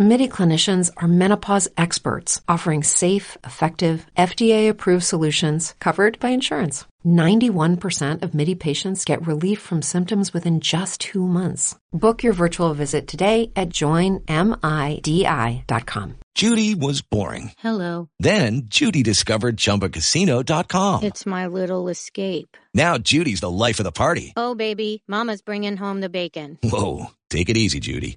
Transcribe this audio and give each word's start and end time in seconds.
MIDI 0.00 0.28
clinicians 0.28 0.92
are 0.98 1.08
menopause 1.08 1.66
experts 1.76 2.40
offering 2.46 2.84
safe, 2.84 3.36
effective, 3.42 4.06
FDA 4.16 4.68
approved 4.68 5.02
solutions 5.02 5.74
covered 5.80 6.20
by 6.20 6.28
insurance. 6.28 6.84
91% 7.04 8.22
of 8.22 8.32
MIDI 8.32 8.54
patients 8.54 9.04
get 9.04 9.26
relief 9.26 9.58
from 9.58 9.82
symptoms 9.82 10.32
within 10.32 10.60
just 10.60 11.00
two 11.00 11.26
months. 11.26 11.74
Book 11.92 12.22
your 12.22 12.32
virtual 12.32 12.74
visit 12.74 13.08
today 13.08 13.50
at 13.56 13.70
joinmidi.com. 13.70 14.28
Judy 16.36 16.74
was 16.76 17.02
boring. 17.02 17.50
Hello. 17.58 18.08
Then 18.20 18.66
Judy 18.66 19.02
discovered 19.02 19.56
ChumbaCasino.com. 19.56 21.02
It's 21.02 21.26
my 21.26 21.48
little 21.48 21.88
escape. 21.88 22.56
Now 22.72 22.98
Judy's 22.98 23.40
the 23.40 23.50
life 23.50 23.80
of 23.80 23.84
the 23.84 23.90
party. 23.90 24.32
Oh, 24.36 24.54
baby, 24.54 25.02
Mama's 25.08 25.42
bringing 25.42 25.76
home 25.76 26.00
the 26.00 26.08
bacon. 26.08 26.56
Whoa, 26.62 27.06
take 27.30 27.48
it 27.48 27.56
easy, 27.56 27.80
Judy. 27.80 28.16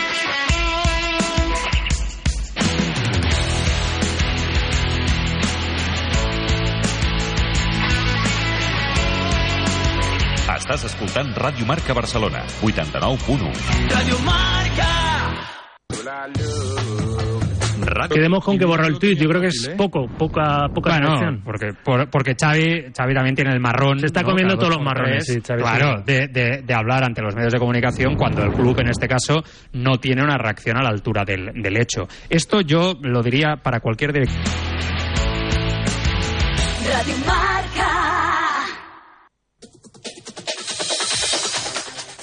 Estàs 10.61 10.83
escoltant 10.87 11.33
Ràdio 11.35 11.65
Marca 11.65 11.93
Barcelona, 11.97 12.43
89.1. 12.61 13.49
Radio 13.89 14.17
Marca. 14.23 14.89
Quedemos 18.09 18.43
con 18.43 18.57
que 18.57 18.65
borró 18.65 18.85
el 18.87 18.97
tweet. 18.99 19.15
Yo 19.15 19.27
creo 19.27 19.41
que 19.41 19.47
es 19.47 19.69
poco, 19.75 20.07
poca, 20.07 20.67
poca 20.73 20.91
Bueno, 20.91 21.07
selección. 21.17 21.41
porque, 21.43 21.67
por- 21.83 22.09
porque 22.09 22.35
Xavi, 22.39 22.91
Xavi 22.95 23.13
también 23.13 23.35
tiene 23.35 23.51
el 23.53 23.59
marrón. 23.59 23.99
Se 23.99 24.05
está 24.05 24.21
¿no? 24.21 24.29
comiendo 24.29 24.55
Cada 24.55 24.61
todos 24.67 24.75
los 24.77 24.85
marrones, 24.85 25.25
sí, 25.25 25.41
Xavi, 25.45 25.61
Claro, 25.61 26.01
de, 26.05 26.27
de- 26.27 26.61
de 26.63 26.73
hablar 26.73 27.03
ante 27.03 27.21
los 27.21 27.35
medios 27.35 27.51
de 27.53 27.59
comunicación 27.59 28.15
cuando 28.15 28.43
el 28.43 28.53
club, 28.53 28.79
en 28.79 28.89
este 28.89 29.07
caso, 29.07 29.43
no 29.73 29.97
tiene 29.97 30.23
una 30.23 30.37
reacción 30.37 30.77
a 30.77 30.83
la 30.83 30.89
altura 30.89 31.23
del, 31.25 31.51
del 31.61 31.77
hecho. 31.77 32.07
Esto 32.29 32.61
yo 32.61 32.93
lo 33.01 33.21
diría 33.21 33.57
para 33.61 33.79
cualquier 33.79 34.13
director. 34.13 34.41
Radio 36.87 37.15
Marca. 37.25 37.90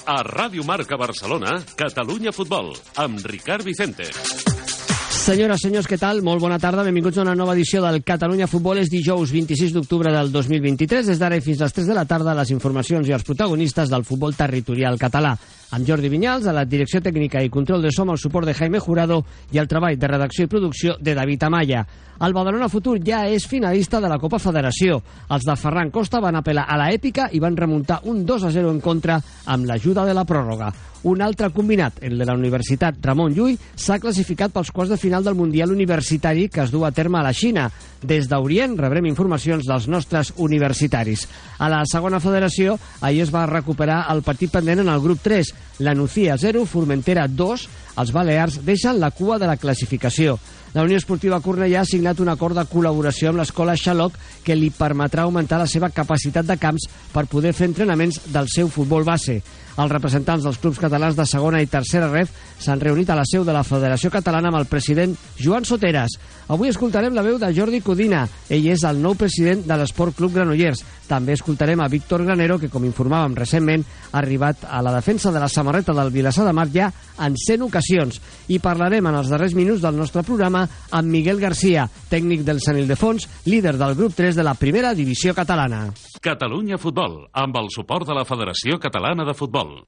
A 0.08 0.22
Ràdio 0.24 0.64
Marca 0.64 0.96
Barcelona, 0.96 1.58
Catalunya 1.76 2.32
Futbol, 2.32 2.70
amb 2.96 3.20
Ricard 3.28 3.60
Vicente. 3.60 4.06
Senyores, 4.08 5.60
senyors, 5.60 5.84
què 5.84 5.98
tal? 6.00 6.22
Molt 6.24 6.40
bona 6.40 6.56
tarda. 6.56 6.80
Benvinguts 6.86 7.18
a 7.20 7.26
una 7.26 7.34
nova 7.36 7.52
edició 7.52 7.82
del 7.84 8.00
Catalunya 8.00 8.46
Futbol. 8.48 8.80
És 8.80 8.88
dijous 8.88 9.28
26 9.28 9.74
d'octubre 9.76 10.08
del 10.14 10.32
2023. 10.32 11.10
Des 11.12 11.20
d'ara 11.20 11.36
fins 11.44 11.60
les 11.60 11.76
3 11.76 11.90
de 11.92 11.96
la 11.98 12.06
tarda, 12.08 12.32
les 12.38 12.54
informacions 12.56 13.04
i 13.04 13.12
els 13.12 13.26
protagonistes 13.28 13.92
del 13.92 14.08
futbol 14.08 14.32
territorial 14.32 14.96
català. 14.96 15.34
Amb 15.70 15.84
Jordi 15.84 16.08
Vinyals, 16.08 16.46
a 16.48 16.54
la 16.56 16.64
direcció 16.64 17.02
tècnica 17.04 17.42
i 17.44 17.50
control 17.52 17.82
de 17.84 17.90
som, 17.92 18.08
el 18.08 18.16
suport 18.16 18.48
de 18.48 18.54
Jaime 18.56 18.80
Jurado 18.80 19.20
i 19.52 19.60
el 19.60 19.68
treball 19.68 19.98
de 20.00 20.08
redacció 20.08 20.46
i 20.46 20.52
producció 20.52 20.96
de 21.00 21.14
David 21.14 21.44
Amaya. 21.44 21.84
El 22.24 22.32
Badalona 22.34 22.66
Futur 22.72 22.96
ja 23.04 23.20
és 23.30 23.44
finalista 23.46 24.00
de 24.02 24.08
la 24.10 24.18
Copa 24.18 24.40
Federació. 24.42 24.96
Els 25.30 25.44
de 25.46 25.54
Ferran 25.60 25.92
Costa 25.94 26.18
van 26.24 26.40
apel·lar 26.40 26.64
a 26.66 26.78
la 26.80 26.88
èpica 26.90 27.28
i 27.30 27.38
van 27.38 27.56
remuntar 27.56 28.00
un 28.10 28.24
2 28.26 28.48
a 28.48 28.50
0 28.50 28.72
en 28.74 28.80
contra 28.82 29.20
amb 29.46 29.68
l'ajuda 29.68 30.06
de 30.08 30.16
la 30.16 30.24
pròrroga. 30.26 30.72
Un 31.06 31.22
altre 31.22 31.52
combinat, 31.54 32.00
el 32.02 32.18
de 32.18 32.26
la 32.26 32.34
Universitat 32.34 32.96
Ramon 33.04 33.30
Llull, 33.36 33.54
s'ha 33.78 34.00
classificat 34.02 34.50
pels 34.50 34.72
quarts 34.74 34.90
de 34.90 34.98
final 34.98 35.22
del 35.22 35.36
Mundial 35.38 35.70
Universitari 35.70 36.48
que 36.50 36.64
es 36.64 36.72
du 36.74 36.82
a 36.84 36.90
terme 36.90 37.20
a 37.20 37.22
la 37.22 37.32
Xina. 37.32 37.68
Des 38.02 38.26
d'Orient 38.26 38.74
rebrem 38.78 39.06
informacions 39.06 39.68
dels 39.68 39.86
nostres 39.86 40.32
universitaris. 40.36 41.28
A 41.58 41.70
la 41.70 41.84
segona 41.86 42.18
federació, 42.18 42.74
ahir 43.00 43.22
es 43.22 43.30
va 43.34 43.46
recuperar 43.46 44.08
el 44.10 44.24
partit 44.26 44.50
pendent 44.50 44.82
en 44.82 44.90
el 44.90 45.04
grup 45.04 45.22
3. 45.22 45.54
La 45.78 45.94
Nucía 45.94 46.36
0, 46.38 46.64
Formentera 46.66 47.28
2. 47.28 47.66
Els 47.98 48.12
Balears 48.14 48.60
deixen 48.66 48.98
la 48.98 49.12
cua 49.14 49.38
de 49.38 49.46
la 49.46 49.56
classificació. 49.56 50.38
La 50.74 50.82
Unió 50.84 50.98
Esportiva 51.00 51.40
Cornellà 51.40 51.80
ha 51.80 51.88
signat 51.88 52.18
un 52.20 52.28
acord 52.28 52.58
de 52.58 52.66
col·laboració 52.68 53.30
amb 53.30 53.40
l'escola 53.40 53.76
Xaloc 53.76 54.18
que 54.44 54.56
li 54.56 54.68
permetrà 54.74 55.24
augmentar 55.24 55.60
la 55.62 55.70
seva 55.70 55.88
capacitat 55.88 56.44
de 56.48 56.58
camps 56.60 56.88
per 57.14 57.24
poder 57.30 57.54
fer 57.56 57.70
entrenaments 57.70 58.20
del 58.34 58.50
seu 58.52 58.68
futbol 58.68 59.06
base. 59.08 59.40
Els 59.78 59.92
representants 59.92 60.42
dels 60.42 60.58
clubs 60.58 60.80
catalans 60.82 61.14
de 61.14 61.24
segona 61.28 61.60
i 61.62 61.68
tercera 61.70 62.08
ref 62.10 62.32
s'han 62.58 62.80
reunit 62.82 63.10
a 63.10 63.16
la 63.16 63.26
seu 63.28 63.44
de 63.46 63.54
la 63.54 63.62
Federació 63.62 64.10
Catalana 64.10 64.50
amb 64.50 64.58
el 64.58 64.66
president 64.66 65.14
Joan 65.38 65.64
Soteras. 65.68 66.16
Avui 66.50 66.72
escoltarem 66.72 67.14
la 67.14 67.22
veu 67.22 67.38
de 67.38 67.52
Jordi 67.54 67.78
Codina. 67.84 68.24
Ell 68.50 68.66
és 68.72 68.82
el 68.88 68.98
nou 69.04 69.14
president 69.14 69.62
de 69.68 69.76
l'Esport 69.78 70.16
Club 70.18 70.34
Granollers. 70.34 70.82
També 71.06 71.36
escoltarem 71.36 71.78
a 71.80 71.86
Víctor 71.92 72.24
Granero, 72.26 72.58
que, 72.58 72.70
com 72.72 72.88
informàvem 72.88 73.36
recentment, 73.38 73.84
ha 74.10 74.18
arribat 74.18 74.66
a 74.66 74.82
la 74.82 74.96
defensa 74.96 75.30
de 75.30 75.38
la 75.38 75.48
samarreta 75.48 75.94
del 75.94 76.10
Vilassar 76.10 76.48
de 76.48 76.56
Mar 76.56 76.66
ja 76.74 76.90
en 77.22 77.38
100 77.38 77.68
ocasions. 77.68 78.18
I 78.48 78.58
parlarem 78.58 79.06
en 79.06 79.20
els 79.20 79.30
darrers 79.30 79.54
minuts 79.54 79.84
del 79.84 79.96
nostre 79.96 80.24
programa 80.26 80.57
amb 80.66 81.12
Miguel 81.12 81.42
Garcia, 81.42 81.88
tècnic 82.10 82.46
del 82.46 82.62
Sant 82.64 82.80
Ildefons, 82.80 83.28
líder 83.46 83.76
del 83.78 83.94
grup 83.98 84.16
3 84.16 84.38
de 84.38 84.46
la 84.46 84.56
primera 84.58 84.94
divisió 84.94 85.34
catalana. 85.36 85.86
Catalunya 86.24 86.80
Futbol, 86.80 87.22
amb 87.32 87.60
el 87.60 87.70
suport 87.74 88.08
de 88.08 88.16
la 88.18 88.26
Federació 88.28 88.80
Catalana 88.82 89.28
de 89.28 89.36
Futbol. 89.36 89.78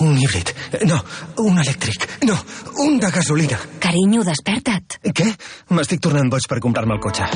Un 0.00 0.16
híbrid. 0.16 0.48
No, 0.88 0.96
un 1.44 1.58
elèctric. 1.60 2.06
No, 2.24 2.36
un 2.80 2.96
de 3.00 3.10
gasolina. 3.12 3.58
Carinyo, 3.82 4.22
desperta't. 4.24 4.96
Què? 5.04 5.26
M'estic 5.76 6.00
tornant 6.00 6.30
boig 6.32 6.46
per 6.48 6.60
comprar-me 6.64 6.96
el 6.96 7.02
cotxe. 7.04 7.28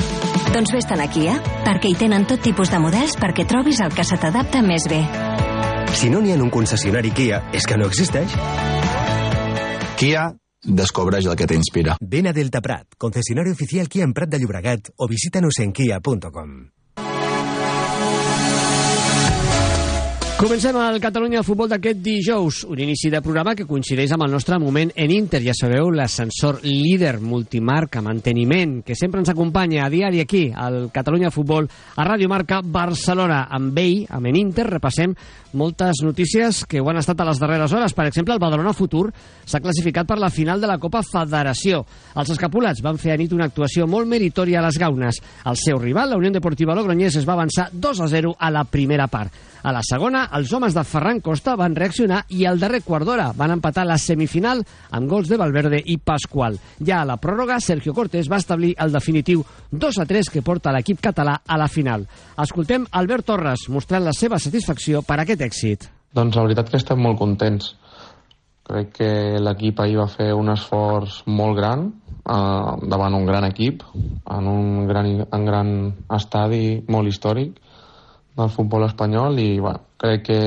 Doncs 0.55 0.73
vés-te'n 0.73 1.03
a 1.03 1.07
Kia, 1.13 1.35
perquè 1.67 1.91
hi 1.91 1.99
tenen 1.99 2.25
tot 2.25 2.41
tipus 2.41 2.73
de 2.73 2.81
models 2.81 3.13
perquè 3.21 3.45
trobis 3.45 3.83
el 3.85 3.93
que 3.93 4.07
se 4.07 4.17
t'adapta 4.17 4.63
més 4.65 4.89
bé. 4.89 5.03
Si 5.95 6.09
no 6.09 6.23
n'hi 6.23 6.33
ha 6.33 6.39
en 6.39 6.47
un 6.47 6.51
concessionari 6.51 7.13
Kia, 7.15 7.43
és 7.53 7.69
que 7.69 7.77
no 7.77 7.85
existeix. 7.91 8.33
Kia, 10.01 10.25
descobreix 10.65 11.25
el 11.29 11.37
que 11.39 11.47
t'inspira. 11.49 11.97
Ven 12.01 12.27
a 12.27 12.33
Delta 12.33 12.61
Prat, 12.61 12.97
concesionario 12.97 13.53
oficial 13.53 13.89
Kia 13.89 14.03
en 14.03 14.13
Prat 14.13 14.29
de 14.29 14.39
Llobregat 14.39 14.93
o 14.97 15.07
visítanos 15.07 15.59
en 15.59 15.73
kia.com. 15.73 16.57
Comencem 20.35 20.75
el 20.75 20.97
Catalunya 20.99 21.45
Futbol 21.47 21.69
d'aquest 21.71 22.01
dijous, 22.03 22.57
un 22.67 22.79
inici 22.83 23.07
de 23.07 23.21
programa 23.23 23.53
que 23.55 23.63
coincideix 23.65 24.11
amb 24.11 24.25
el 24.25 24.33
nostre 24.33 24.57
moment 24.59 24.89
en 24.99 25.13
Inter. 25.15 25.39
Ja 25.45 25.53
sabeu, 25.55 25.87
l'ascensor 25.95 26.59
líder 26.65 27.21
multimarca, 27.23 28.03
manteniment, 28.03 28.81
que 28.83 28.97
sempre 28.99 29.23
ens 29.23 29.31
acompanya 29.31 29.85
a 29.85 29.89
diari 29.89 30.19
aquí, 30.19 30.49
al 30.51 30.89
Catalunya 30.91 31.31
Futbol, 31.31 31.69
a 31.95 32.03
Ràdio 32.03 32.27
Marca 32.27 32.59
Barcelona. 32.59 33.45
Amb 33.47 33.79
ell, 33.79 34.03
amb 34.11 34.27
en 34.27 34.41
Inter, 34.41 34.67
repassem 34.67 35.15
moltes 35.55 36.03
notícies 36.03 36.65
que 36.67 36.83
ho 36.83 36.91
han 36.91 36.99
estat 36.99 37.23
a 37.23 37.29
les 37.31 37.39
darreres 37.39 37.71
hores. 37.71 37.95
Per 37.95 38.09
exemple, 38.09 38.35
el 38.35 38.43
Badalona 38.43 38.75
Futur 38.75 39.07
s'ha 39.15 39.63
classificat 39.63 40.05
per 40.05 40.19
la 40.19 40.29
final 40.29 40.59
de 40.59 40.67
la 40.67 40.77
Copa 40.83 40.99
Federació. 40.99 41.85
Els 42.19 42.35
escapulats 42.35 42.83
van 42.83 42.99
fer 42.99 43.15
a 43.15 43.17
nit 43.23 43.31
una 43.31 43.47
actuació 43.47 43.87
molt 43.87 44.11
meritòria 44.11 44.59
a 44.59 44.67
les 44.67 44.83
gaunes. 44.83 45.23
El 45.47 45.63
seu 45.63 45.79
rival, 45.79 46.11
la 46.11 46.19
Unió 46.19 46.35
Deportiva 46.35 46.75
Logroñés, 46.75 47.15
es 47.15 47.25
va 47.25 47.39
avançar 47.39 47.69
2 47.71 48.03
a 48.03 48.11
0 48.11 48.35
a 48.35 48.51
la 48.51 48.67
primera 48.67 49.07
part. 49.07 49.54
A 49.65 49.71
la 49.73 49.81
segona, 49.81 50.27
els 50.37 50.51
homes 50.53 50.75
de 50.77 50.83
Ferran 50.85 51.17
Costa 51.25 51.55
van 51.57 51.73
reaccionar 51.73 52.19
i 52.37 52.43
al 52.45 52.59
darrer 52.61 52.83
quart 52.85 53.07
d'hora 53.07 53.31
van 53.33 53.55
empatar 53.55 53.87
la 53.89 53.95
semifinal 53.97 54.59
amb 54.93 55.09
gols 55.09 55.31
de 55.31 55.39
Valverde 55.41 55.79
i 55.89 55.95
Pasqual. 55.97 56.59
Ja 56.85 56.99
a 57.01 57.07
la 57.09 57.15
pròrroga, 57.17 57.57
Sergio 57.57 57.95
Cortés 57.97 58.29
va 58.29 58.37
establir 58.37 58.75
el 58.77 58.93
definitiu 58.93 59.41
2 59.71 59.97
a 60.03 60.05
3 60.05 60.29
que 60.35 60.43
porta 60.45 60.73
l'equip 60.75 61.01
català 61.01 61.39
a 61.41 61.57
la 61.57 61.65
final. 61.65 62.05
Escoltem 62.45 62.85
Albert 63.01 63.25
Torres 63.31 63.65
mostrant 63.73 64.05
la 64.05 64.13
seva 64.13 64.37
satisfacció 64.37 65.01
per 65.01 65.17
aquest 65.23 65.41
èxit. 65.41 65.89
Doncs 66.13 66.37
la 66.37 66.45
veritat 66.45 66.69
que 66.69 66.77
estem 66.77 67.01
molt 67.01 67.17
contents. 67.17 67.73
Crec 68.69 68.93
que 68.99 69.11
l'equip 69.41 69.81
ahir 69.81 69.97
va 69.97 70.09
fer 70.13 70.29
un 70.37 70.53
esforç 70.53 71.23
molt 71.25 71.57
gran 71.57 71.87
eh, 71.89 72.71
davant 72.85 73.17
un 73.17 73.25
gran 73.25 73.49
equip, 73.49 73.81
en 74.29 74.47
un 74.53 74.85
gran, 74.85 75.15
en 75.25 75.49
gran 75.49 75.77
estadi 76.21 76.83
molt 76.85 77.09
històric 77.09 77.64
del 78.35 78.49
futbol 78.51 78.85
espanyol 78.87 79.39
i 79.39 79.59
bueno, 79.59 79.81
crec 79.97 80.25
que, 80.27 80.41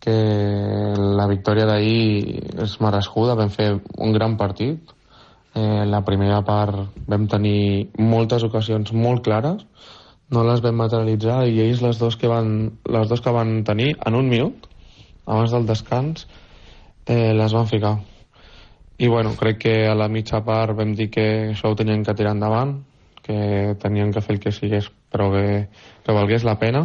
que 0.00 0.16
la 0.96 1.26
victòria 1.30 1.66
d'ahir 1.68 2.42
és 2.64 2.76
merescuda, 2.84 3.36
vam 3.38 3.50
fer 3.50 3.72
un 3.96 4.12
gran 4.12 4.36
partit. 4.36 4.92
Eh, 5.56 5.84
la 5.88 6.02
primera 6.04 6.42
part 6.44 6.98
vam 7.08 7.24
tenir 7.32 7.88
moltes 7.96 8.44
ocasions 8.44 8.92
molt 8.92 9.24
clares, 9.24 9.64
no 10.28 10.42
les 10.44 10.60
vam 10.60 10.76
materialitzar 10.82 11.44
i 11.48 11.62
ells 11.64 11.80
les 11.84 12.00
dos 12.02 12.18
que 12.20 12.28
van, 12.28 12.50
les 12.92 13.08
dos 13.08 13.22
que 13.22 13.32
van 13.32 13.62
tenir 13.64 13.94
en 14.04 14.18
un 14.18 14.28
minut 14.28 14.66
abans 15.24 15.54
del 15.54 15.66
descans 15.66 16.26
eh, 17.06 17.32
les 17.32 17.54
van 17.54 17.66
ficar. 17.70 17.96
I 18.98 19.08
bueno, 19.08 19.34
crec 19.36 19.58
que 19.58 19.74
a 19.86 19.94
la 19.94 20.08
mitja 20.08 20.42
part 20.44 20.76
vam 20.76 20.94
dir 20.96 21.10
que 21.12 21.26
això 21.52 21.70
ho 21.70 21.76
tenien 21.78 22.04
que 22.04 22.14
tirar 22.16 22.34
endavant, 22.34 22.78
que 23.22 23.76
tenien 23.82 24.12
que 24.12 24.22
fer 24.24 24.36
el 24.36 24.40
que 24.40 24.52
sigués 24.52 24.88
però 25.16 25.32
que, 25.32 25.46
que 26.04 26.14
valgués 26.14 26.44
la 26.44 26.58
pena 26.60 26.84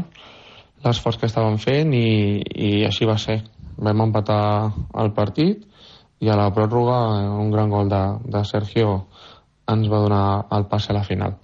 l'esforç 0.85 1.19
que 1.19 1.29
estaven 1.29 1.59
fent 1.61 1.91
i, 1.93 2.41
i 2.41 2.71
així 2.87 3.05
va 3.05 3.19
ser. 3.21 3.41
Vam 3.81 4.07
empatar 4.07 4.71
el 5.03 5.11
partit 5.17 5.67
i 6.21 6.29
a 6.29 6.37
la 6.37 6.49
pròrroga 6.53 6.97
un 7.41 7.51
gran 7.53 7.69
gol 7.69 7.89
de, 7.89 8.01
de 8.33 8.43
Sergio 8.45 8.95
ens 9.71 9.89
va 9.91 10.01
donar 10.03 10.25
el 10.57 10.65
passe 10.71 10.91
a 10.91 10.97
la 10.97 11.05
final. 11.05 11.37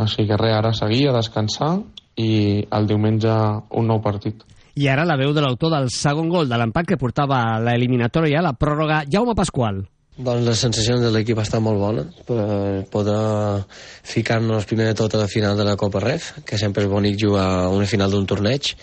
Així 0.00 0.24
que 0.26 0.38
res, 0.38 0.54
ara 0.56 0.72
seguir 0.76 1.08
a 1.08 1.16
descansar 1.18 1.74
i 2.18 2.62
el 2.70 2.88
diumenge 2.88 3.34
un 3.76 3.90
nou 3.90 4.00
partit. 4.02 4.44
I 4.80 4.86
ara 4.88 5.04
la 5.04 5.18
veu 5.18 5.34
de 5.34 5.42
l'autor 5.42 5.74
del 5.74 5.90
segon 5.92 6.30
gol 6.30 6.48
de 6.48 6.58
l'empat 6.58 6.86
que 6.88 6.98
portava 7.00 7.58
l'eliminatòria, 7.62 8.42
la 8.46 8.54
pròrroga, 8.54 9.02
Jaume 9.10 9.34
Pasqual. 9.36 9.82
Doncs 10.18 10.42
les 10.44 10.58
sensacions 10.58 11.00
de 11.00 11.10
l'equip 11.14 11.38
estan 11.38 11.62
molt 11.62 11.78
bones 11.78 12.24
per 12.26 12.82
poder 12.90 13.62
ficar-nos 14.10 14.66
primer 14.66 14.90
de 14.90 14.98
tot 14.98 15.14
a 15.14 15.22
la 15.22 15.30
final 15.30 15.56
de 15.56 15.64
la 15.64 15.76
Copa 15.80 16.02
Ref, 16.02 16.32
que 16.44 16.58
sempre 16.58 16.84
és 16.84 16.90
bonic 16.90 17.16
jugar 17.20 17.46
a 17.62 17.70
una 17.70 17.86
final 17.86 18.10
d'un 18.10 18.26
torneig, 18.26 18.74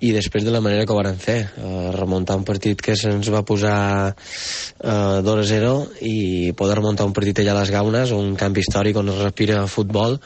i 0.00 0.14
després 0.14 0.46
de 0.46 0.52
la 0.54 0.62
manera 0.64 0.86
que 0.86 0.94
ho 0.94 0.96
van 0.96 1.18
fer, 1.20 1.38
eh, 1.44 1.90
remuntar 1.92 2.38
un 2.38 2.46
partit 2.48 2.80
que 2.80 2.94
se'ns 2.96 3.28
va 3.34 3.42
posar 3.44 4.14
eh, 4.14 5.20
2 5.26 5.42
a 5.42 5.46
0 5.50 5.74
i 6.08 6.52
poder 6.56 6.78
remuntar 6.78 7.04
un 7.04 7.12
partit 7.12 7.42
allà 7.42 7.52
a 7.52 7.60
les 7.60 7.72
Gaunes, 7.74 8.14
un 8.16 8.32
canvi 8.40 8.64
històric 8.64 8.96
on 8.96 9.12
es 9.12 9.20
respira 9.20 9.66
futbol, 9.66 10.16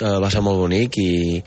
eh, 0.00 0.16
va 0.24 0.30
ser 0.32 0.40
molt 0.40 0.62
bonic 0.62 0.96
i, 1.02 1.42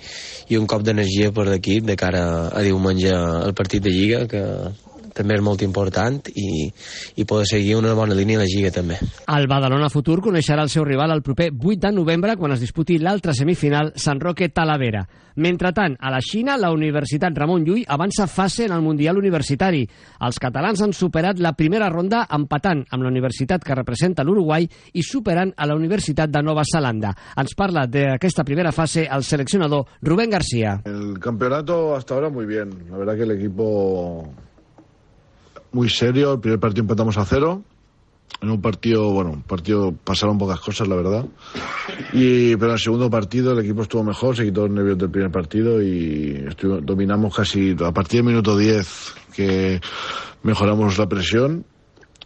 i 0.54 0.60
un 0.60 0.68
cop 0.70 0.86
d'energia 0.86 1.32
per 1.34 1.48
l'equip 1.50 1.90
de 1.90 1.98
cara 1.98 2.26
a 2.54 2.62
diumenge 2.62 3.16
al 3.16 3.56
partit 3.58 3.82
de 3.82 3.96
Lliga 3.96 4.28
que 4.30 4.44
també 5.16 5.38
és 5.38 5.44
molt 5.44 5.64
important 5.64 6.20
i, 6.36 6.68
i 7.16 7.26
poder 7.28 7.48
seguir 7.50 7.78
una 7.80 7.94
bona 7.96 8.18
línia 8.18 8.40
a 8.40 8.44
la 8.44 8.50
Lliga 8.50 8.72
també. 8.76 9.00
El 9.32 9.48
Badalona 9.48 9.90
Futur 9.94 10.20
coneixerà 10.26 10.66
el 10.66 10.74
seu 10.74 10.84
rival 10.84 11.16
el 11.16 11.24
proper 11.24 11.52
8 11.56 11.88
de 11.88 11.94
novembre 11.96 12.36
quan 12.36 12.56
es 12.56 12.64
disputi 12.64 13.00
l'altra 13.00 13.34
semifinal 13.34 13.94
Sant 13.96 14.20
Roque 14.20 14.50
Talavera. 14.50 15.06
Mentretant, 15.36 15.98
a 16.00 16.12
la 16.14 16.22
Xina, 16.24 16.56
la 16.56 16.70
Universitat 16.72 17.36
Ramon 17.36 17.66
Llull 17.68 17.84
avança 17.92 18.28
fase 18.28 18.70
en 18.70 18.72
el 18.72 18.84
Mundial 18.84 19.18
Universitari. 19.20 19.82
Els 20.24 20.40
catalans 20.40 20.80
han 20.82 20.96
superat 20.96 21.42
la 21.44 21.52
primera 21.60 21.90
ronda 21.92 22.22
empatant 22.38 22.86
amb 22.90 23.04
la 23.04 23.12
universitat 23.12 23.64
que 23.64 23.76
representa 23.76 24.24
l'Uruguai 24.24 24.68
i 24.94 25.04
superant 25.04 25.52
a 25.58 25.68
la 25.68 25.76
Universitat 25.76 26.32
de 26.32 26.44
Nova 26.44 26.64
Zelanda. 26.64 27.12
Ens 27.36 27.56
parla 27.56 27.84
d'aquesta 27.84 28.48
primera 28.48 28.72
fase 28.72 29.10
el 29.12 29.28
seleccionador 29.28 30.00
Rubén 30.02 30.32
García. 30.32 30.80
El 30.86 31.20
campeonato 31.20 31.96
hasta 31.96 32.14
ahora 32.14 32.30
muy 32.30 32.46
bien. 32.46 32.72
La 32.90 32.98
verdad 32.98 33.16
que 33.18 33.24
el 33.24 33.32
equipo 33.32 34.30
muy 35.76 35.90
serio. 35.90 36.34
El 36.34 36.40
primer 36.40 36.60
partido 36.60 36.84
empatamos 36.84 37.18
a 37.18 37.26
cero. 37.26 37.62
En 38.42 38.50
un 38.50 38.62
partido, 38.62 39.12
bueno, 39.12 39.32
un 39.32 39.44
partido 39.44 39.94
pasaron 40.04 40.38
pocas 40.38 40.60
cosas, 40.60 40.88
la 40.88 40.96
verdad. 40.96 41.26
Y, 42.14 42.56
pero 42.56 42.68
en 42.68 42.74
el 42.74 42.80
segundo 42.80 43.10
partido 43.10 43.52
el 43.52 43.60
equipo 43.60 43.84
estuvo 43.84 44.04
mejor, 44.04 44.36
se 44.36 44.46
quitó 44.46 44.62
los 44.62 44.72
nervios 44.72 44.98
del 44.98 45.10
primer 45.12 45.32
partido 45.32 45.82
y 45.82 46.44
dominamos 46.82 47.36
casi 47.36 47.76
a 47.80 47.92
partir 47.92 48.20
del 48.20 48.28
minuto 48.28 48.58
10 48.58 49.16
que 49.36 49.80
mejoramos 50.44 50.98
la 50.98 51.08
presión. 51.08 51.66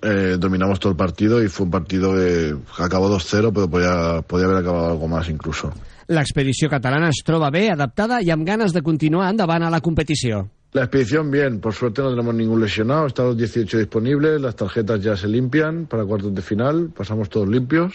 Eh, 0.01 0.37
dominamos 0.39 0.79
todo 0.79 0.91
el 0.91 0.97
partido 0.97 1.43
y 1.43 1.49
fue 1.49 1.65
un 1.65 1.71
partido 1.71 2.13
que 2.13 2.55
acabó 2.77 3.09
2-0, 3.09 3.51
pero 3.53 3.69
podía, 3.69 4.21
podía 4.21 4.45
haber 4.45 4.59
acabado 4.59 4.91
algo 4.91 5.07
más 5.09 5.27
incluso. 5.27 5.73
L'expedició 6.09 6.71
catalana 6.71 7.11
es 7.13 7.19
troba 7.21 7.51
adaptada 7.53 8.17
i 8.25 8.31
amb 8.31 8.47
ganes 8.47 8.73
de 8.73 8.81
continuar 8.81 9.29
endavant 9.29 9.61
a 9.63 9.69
la 9.69 9.79
competició. 9.79 10.47
La 10.71 10.83
expedición 10.83 11.31
bien, 11.31 11.59
por 11.59 11.73
suerte 11.73 12.03
no 12.03 12.11
tenemos 12.11 12.35
ningún 12.35 12.61
lesionado, 12.61 13.07
están 13.07 13.25
los 13.25 13.37
18 13.37 13.79
disponibles, 13.79 14.39
las 14.39 14.55
tarjetas 14.55 15.01
ya 15.01 15.17
se 15.17 15.27
limpian 15.27 15.87
para 15.87 16.05
cuartos 16.05 16.33
de 16.35 16.43
final, 16.43 16.91
pasamos 16.95 17.27
todos 17.27 17.47
limpios, 17.47 17.93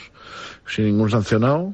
sin 0.67 0.87
ningún 0.87 1.09
sancionado. 1.09 1.73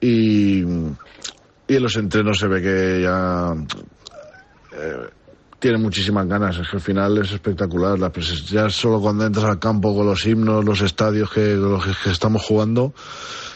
Y, 0.00 0.62
en 0.62 1.82
los 1.82 1.96
entrenos 1.96 2.38
se 2.38 2.48
ve 2.48 2.60
que 2.60 3.02
ya 3.02 3.54
eh, 4.72 5.10
tienen 5.60 5.80
muchísimas 5.80 6.26
ganas, 6.26 6.58
es 6.58 6.68
que 6.68 6.76
al 6.76 6.82
final 6.82 7.18
es 7.18 7.30
espectacular, 7.30 7.96
la 7.96 8.12
ya 8.12 8.68
solo 8.68 9.00
cuando 9.00 9.26
entras 9.26 9.44
al 9.44 9.60
campo 9.60 9.94
con 9.94 10.06
los 10.06 10.26
himnos, 10.26 10.64
los 10.64 10.80
estadios 10.80 11.30
que, 11.30 11.54
los 11.54 11.84
que 11.84 12.10
estamos 12.10 12.42
jugando, 12.42 12.92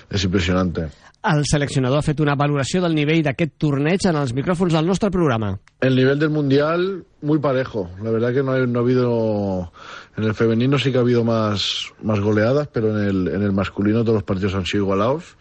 es 0.09 0.23
impresionante. 0.23 0.89
El 1.23 1.43
seleccionador 1.45 1.99
ha 1.99 2.03
fet 2.03 2.21
una 2.25 2.35
valoració 2.35 2.81
del 2.81 2.95
nivell 2.97 3.21
d'aquest 3.23 3.59
torneig 3.61 4.07
en 4.09 4.17
els 4.17 4.31
micròfons 4.33 4.73
del 4.73 4.87
nostre 4.89 5.11
programa. 5.13 5.51
El 5.85 5.95
nivel 5.97 6.19
del 6.19 6.31
mundial 6.31 7.05
muy 7.21 7.39
parejo. 7.39 7.91
La 8.03 8.11
verdad 8.11 8.33
que 8.33 8.43
no, 8.43 8.53
ha- 8.53 8.67
no 8.67 8.79
ha 8.79 8.83
habido 8.83 9.73
en 10.17 10.25
el 10.25 10.33
femenino 10.35 10.79
sí 10.79 10.91
que 10.93 10.97
ha 10.97 11.03
habido 11.03 11.23
más, 11.23 11.93
más 12.03 12.21
goleadas, 12.21 12.69
pero 12.73 12.97
en 12.99 13.05
el, 13.07 13.29
en 13.29 13.43
el 13.43 13.53
masculino 13.53 14.01
todos 14.03 14.15
los 14.15 14.23
partidos 14.25 14.55
han 14.55 14.65
sido 14.65 14.85
igualados. 14.85 15.37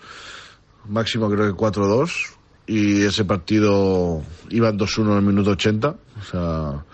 Máximo 0.87 1.29
creo 1.29 1.45
que 1.47 1.57
4-2 1.57 2.09
y 2.67 3.03
ese 3.03 3.23
partido 3.23 4.21
iban 4.49 4.77
2-1 4.77 5.11
en 5.11 5.17
el 5.17 5.21
minuto 5.23 5.51
80. 5.51 5.89
O 5.89 6.23
sea, 6.29 6.85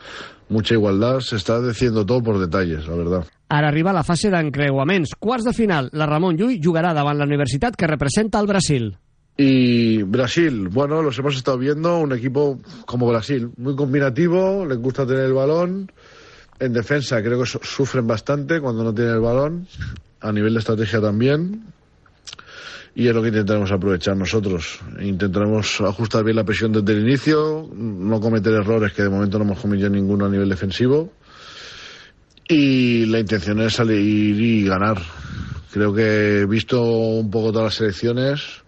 mucha 0.48 0.76
igualdad. 0.76 1.22
Se 1.22 1.38
está 1.38 1.60
decidiendo 1.60 2.06
todo 2.06 2.22
por 2.22 2.38
detalles, 2.40 2.88
la 2.88 2.96
verdad. 2.96 3.26
Ara 3.50 3.68
arriba 3.70 3.94
la 3.94 4.04
fase 4.04 4.32
d'encreuaments. 4.34 5.14
Quarts 5.20 5.46
de 5.46 5.54
final, 5.54 5.90
la 5.94 6.08
Ramon 6.10 6.36
Llull 6.38 6.58
jugarà 6.64 6.94
davant 6.98 7.18
la 7.20 7.26
universitat 7.30 7.76
que 7.76 7.88
representa 7.88 8.40
el 8.40 8.48
Brasil. 8.48 8.96
Y 9.38 10.02
Brasil, 10.04 10.70
bueno, 10.70 11.02
los 11.04 11.20
hemos 11.20 11.36
estado 11.36 11.58
viendo, 11.58 12.00
un 12.00 12.14
equipo 12.14 12.60
como 12.86 13.08
Brasil, 13.08 13.50
muy 13.58 13.76
combinativo, 13.76 14.66
les 14.66 14.78
gusta 14.78 15.06
tener 15.06 15.26
el 15.26 15.34
balón. 15.34 15.92
En 16.60 16.72
defensa 16.74 17.22
creo 17.22 17.40
que 17.42 17.46
su- 17.46 17.60
sufren 17.62 18.08
bastante 18.08 18.62
cuando 18.62 18.84
no 18.84 18.94
tienen 18.94 19.16
el 19.16 19.20
balón, 19.20 19.68
a 20.22 20.32
nivel 20.32 20.54
de 20.54 20.60
estrategia 20.60 21.02
también. 21.02 21.66
Y 22.96 23.10
es 23.10 23.14
lo 23.14 23.22
que 23.22 23.28
intentaremos 23.28 23.72
aprovechar 23.74 24.16
nosotros. 24.16 24.80
Intentaremos 25.02 25.82
ajustar 25.82 26.24
bien 26.24 26.38
la 26.38 26.46
presión 26.46 26.72
desde 26.72 26.94
el 26.94 27.06
inicio, 27.06 27.70
no 27.76 28.22
cometer 28.22 28.54
errores 28.54 28.94
que 28.94 29.04
de 29.04 29.10
momento 29.10 29.38
no 29.38 29.44
hemos 29.44 29.60
cometido 29.60 29.90
ninguno 29.90 30.26
a 30.26 30.30
nivel 30.30 30.48
defensivo. 30.48 31.12
Y 32.48 33.06
la 33.08 33.20
intención 33.20 33.60
es 33.62 33.74
salir 33.74 34.40
y 34.40 34.66
ganar. 34.66 35.02
Creo 35.72 35.94
que 35.94 36.46
visto 36.46 36.82
un 36.82 37.30
poco 37.32 37.52
todas 37.52 37.66
las 37.66 37.76
selecciones. 37.76 38.64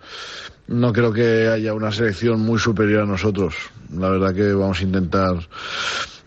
No 0.68 0.92
creo 0.92 1.14
que 1.14 1.48
haya 1.48 1.74
una 1.74 1.92
selección 1.92 2.40
muy 2.42 2.60
superior 2.60 3.04
a 3.04 3.06
nosotros. 3.06 3.56
La 3.94 4.10
verdad 4.10 4.34
que 4.34 4.52
vamos 4.52 4.80
a 4.80 4.84
intentar 4.84 5.48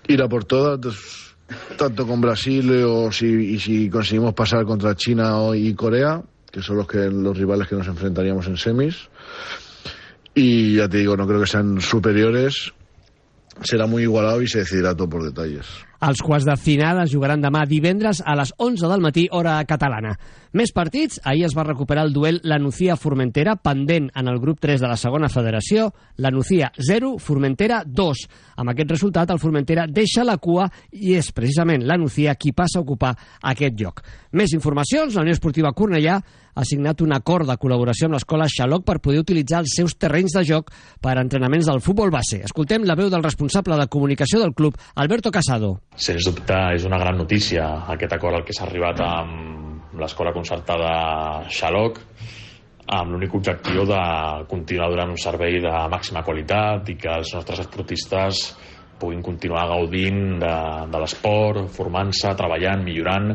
ir 0.07 0.23
a 0.23 0.29
por 0.29 0.45
todas, 0.45 1.35
tanto 1.77 2.07
con 2.07 2.21
Brasil 2.21 2.71
eh, 2.71 2.85
o 2.85 3.13
si, 3.13 3.27
y 3.27 3.59
si 3.59 3.91
conseguimos 3.91 4.33
pasar 4.33 4.65
contra 4.65 4.95
China 4.95 5.43
y 5.55 5.75
Corea, 5.75 6.23
que 6.51 6.63
son 6.63 6.77
los, 6.77 6.87
que, 6.87 7.11
los 7.11 7.37
rivales 7.37 7.69
que 7.69 7.77
nos 7.77 7.89
enfrentaríamos 7.89 8.47
en 8.47 8.57
semis. 8.57 9.09
Y 10.35 10.77
ya 10.77 10.89
te 10.89 10.99
digo, 10.99 11.17
no 11.17 11.27
creo 11.27 11.41
que 11.41 11.47
sean 11.47 11.81
superiores. 11.81 12.73
Será 13.63 13.87
muy 13.87 14.05
igualado 14.05 14.41
y 14.41 14.49
se 14.49 14.61
decidirá 14.61 14.95
todo 14.95 15.09
por 15.09 15.25
detalles. 15.25 15.67
Els 16.01 16.23
quarts 16.25 16.47
de 16.49 16.57
final 16.57 17.03
es 17.03 17.11
jugaran 17.13 17.43
demà 17.45 17.67
divendres 17.69 18.23
a 18.25 18.33
les 18.39 18.55
11 18.57 18.89
del 18.89 19.03
matí, 19.05 19.27
hora 19.37 19.59
catalana. 19.69 20.15
Més 20.51 20.73
partits, 20.75 21.21
ahir 21.23 21.45
es 21.47 21.53
va 21.55 21.63
recuperar 21.63 22.03
el 22.09 22.13
duel 22.13 22.41
La 22.43 22.57
Nucía-Formentera, 22.59 23.53
pendent 23.63 24.09
en 24.19 24.27
el 24.27 24.41
grup 24.43 24.59
3 24.59 24.81
de 24.83 24.89
la 24.91 24.97
segona 24.99 25.29
federació, 25.31 25.93
La 26.17 26.33
Nucía 26.35 26.73
0, 26.75 27.13
Formentera 27.23 27.85
2. 27.87 28.23
Amb 28.59 28.73
aquest 28.73 28.91
resultat, 28.91 29.31
el 29.31 29.39
Formentera 29.39 29.87
deixa 29.87 30.25
la 30.27 30.41
cua 30.43 30.67
i 30.91 31.15
és 31.15 31.31
precisament 31.31 31.87
La 31.87 31.95
Nucía 31.97 32.35
qui 32.35 32.51
passa 32.51 32.81
a 32.81 32.83
ocupar 32.83 33.13
aquest 33.53 33.79
lloc. 33.79 34.03
Més 34.35 34.51
informacions, 34.59 35.15
la 35.15 35.23
Unió 35.23 35.39
Esportiva 35.39 35.71
Cornellà 35.71 36.19
ha 36.19 36.67
signat 36.67 36.99
un 37.07 37.15
acord 37.15 37.47
de 37.47 37.55
col·laboració 37.55 38.11
amb 38.11 38.19
l'escola 38.19 38.51
Xaloc 38.51 38.83
per 38.83 38.99
poder 38.99 39.23
utilitzar 39.23 39.63
els 39.63 39.79
seus 39.79 39.95
terrenys 40.03 40.35
de 40.35 40.43
joc 40.51 40.75
per 40.99 41.15
a 41.15 41.23
entrenaments 41.23 41.71
del 41.71 41.79
futbol 41.79 42.11
base. 42.11 42.43
Escoltem 42.43 42.83
la 42.91 42.99
veu 42.99 43.07
del 43.07 43.23
responsable 43.23 43.79
de 43.79 43.87
comunicació 43.87 44.43
del 44.43 44.59
club, 44.59 44.75
Alberto 44.97 45.31
Casado. 45.31 45.77
Sens 45.95 46.27
dubte 46.27 46.59
és 46.75 46.91
una 46.91 46.99
gran 46.99 47.23
notícia 47.23 47.71
aquest 47.95 48.19
acord 48.19 48.41
al 48.41 48.49
que 48.49 48.57
s'ha 48.57 48.67
arribat 48.67 49.07
amb 49.07 49.70
l'escola 50.01 50.33
concertada 50.37 50.91
Xaloc 51.53 52.01
amb 52.91 53.13
l'únic 53.13 53.35
objectiu 53.39 53.85
de 53.87 54.01
continuar 54.51 54.91
donant 54.91 55.13
un 55.15 55.21
servei 55.21 55.61
de 55.63 55.73
màxima 55.93 56.25
qualitat 56.27 56.89
i 56.91 56.97
que 56.99 57.13
els 57.21 57.35
nostres 57.37 57.63
esportistes 57.63 58.43
puguin 59.01 59.23
continuar 59.25 59.69
gaudint 59.71 60.41
de, 60.43 60.55
de 60.93 61.01
l'esport, 61.01 61.71
formant-se, 61.73 62.35
treballant, 62.37 62.83
millorant 62.85 63.31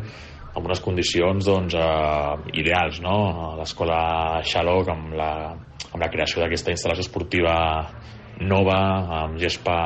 amb 0.56 0.68
unes 0.68 0.82
condicions 0.84 1.48
doncs, 1.48 1.76
eh, 1.76 2.60
ideals. 2.62 3.02
No? 3.04 3.56
L'escola 3.60 4.42
Xaloc 4.46 4.92
amb 4.94 5.16
la, 5.20 5.32
amb 5.90 6.02
la 6.02 6.12
creació 6.12 6.44
d'aquesta 6.44 6.76
instal·lació 6.76 7.08
esportiva 7.08 7.56
nova, 8.44 8.80
amb 9.24 9.40
gespa 9.40 9.78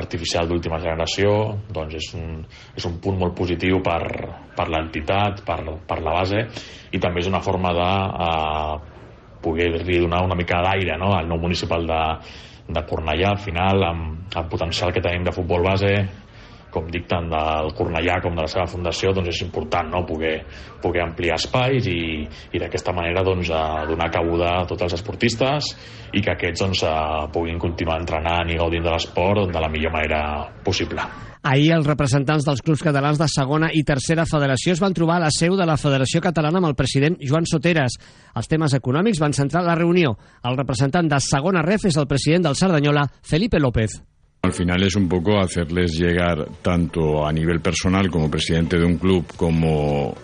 artificial 0.00 0.48
d'última 0.48 0.80
generació 0.82 1.32
doncs 1.70 1.98
és, 2.00 2.08
un, 2.18 2.40
és 2.76 2.86
un 2.88 2.98
punt 3.02 3.18
molt 3.20 3.36
positiu 3.38 3.82
per, 3.84 4.02
per 4.56 4.68
l'entitat, 4.72 5.44
per, 5.46 5.60
per 5.86 6.00
la 6.02 6.16
base 6.20 6.46
i 6.90 7.02
també 7.02 7.22
és 7.22 7.30
una 7.30 7.42
forma 7.44 7.74
de 7.76 7.90
eh, 8.26 8.74
poder-li 9.44 10.00
donar 10.02 10.24
una 10.26 10.38
mica 10.38 10.62
d'aire 10.64 10.98
no? 11.00 11.12
al 11.16 11.28
nou 11.28 11.40
municipal 11.40 11.86
de, 11.88 12.00
de 12.68 12.86
Cornellà 12.88 13.34
al 13.34 13.44
final 13.44 13.86
amb 13.90 14.36
el 14.36 14.50
potencial 14.52 14.92
que 14.94 15.04
tenim 15.04 15.24
de 15.26 15.34
futbol 15.36 15.64
base 15.66 15.94
com 16.72 16.90
dic, 16.90 17.06
tant 17.10 17.30
del 17.30 17.72
Cornellà 17.78 18.18
com 18.24 18.36
de 18.36 18.44
la 18.44 18.50
seva 18.50 18.66
fundació, 18.70 19.14
doncs 19.16 19.32
és 19.34 19.42
important 19.46 19.90
no? 19.92 20.04
poder, 20.08 20.36
poder 20.82 21.04
ampliar 21.04 21.38
espais 21.40 21.88
i, 21.90 22.26
i 22.26 22.62
d'aquesta 22.62 22.94
manera 22.96 23.24
doncs, 23.26 23.50
donar 23.90 24.10
cabuda 24.12 24.52
a 24.60 24.68
tots 24.68 24.88
els 24.88 24.98
esportistes 25.00 25.72
i 26.14 26.22
que 26.22 26.34
aquests 26.34 26.64
doncs, 26.64 26.84
puguin 27.34 27.58
continuar 27.62 28.00
entrenant 28.02 28.50
i 28.50 28.60
gaudint 28.60 28.86
de 28.86 28.94
l'esport 28.94 29.50
de 29.50 29.66
la 29.66 29.72
millor 29.72 29.94
manera 29.94 30.22
possible. 30.64 31.04
Ahir 31.40 31.70
els 31.72 31.86
representants 31.88 32.44
dels 32.44 32.60
clubs 32.60 32.82
catalans 32.84 33.16
de 33.16 33.24
segona 33.32 33.70
i 33.72 33.80
tercera 33.88 34.26
federació 34.28 34.74
es 34.74 34.82
van 34.82 34.92
trobar 34.92 35.16
a 35.16 35.24
la 35.24 35.30
seu 35.32 35.56
de 35.56 35.64
la 35.64 35.78
Federació 35.80 36.20
Catalana 36.20 36.60
amb 36.60 36.68
el 36.68 36.76
president 36.76 37.16
Joan 37.16 37.48
Soteres. 37.48 37.96
Els 38.36 38.50
temes 38.50 38.76
econòmics 38.76 39.22
van 39.24 39.32
centrar 39.32 39.64
la 39.64 39.78
reunió. 39.78 40.12
El 40.44 40.60
representant 40.60 41.08
de 41.08 41.22
segona 41.24 41.64
ref 41.64 41.88
és 41.88 41.96
el 41.96 42.08
president 42.10 42.44
del 42.44 42.60
Sardanyola, 42.60 43.08
Felipe 43.24 43.58
López. 43.58 44.02
Al 44.42 44.52
final 44.52 44.82
es 44.82 44.96
un 44.96 45.08
poco 45.08 45.38
hacerles 45.38 45.92
llegar 45.92 46.48
tanto 46.62 47.26
a 47.26 47.32
nivel 47.32 47.60
personal 47.60 48.10
como 48.10 48.30
presidente 48.30 48.78
de 48.78 48.84
un 48.84 48.96
club 48.96 49.26
como 49.36 50.14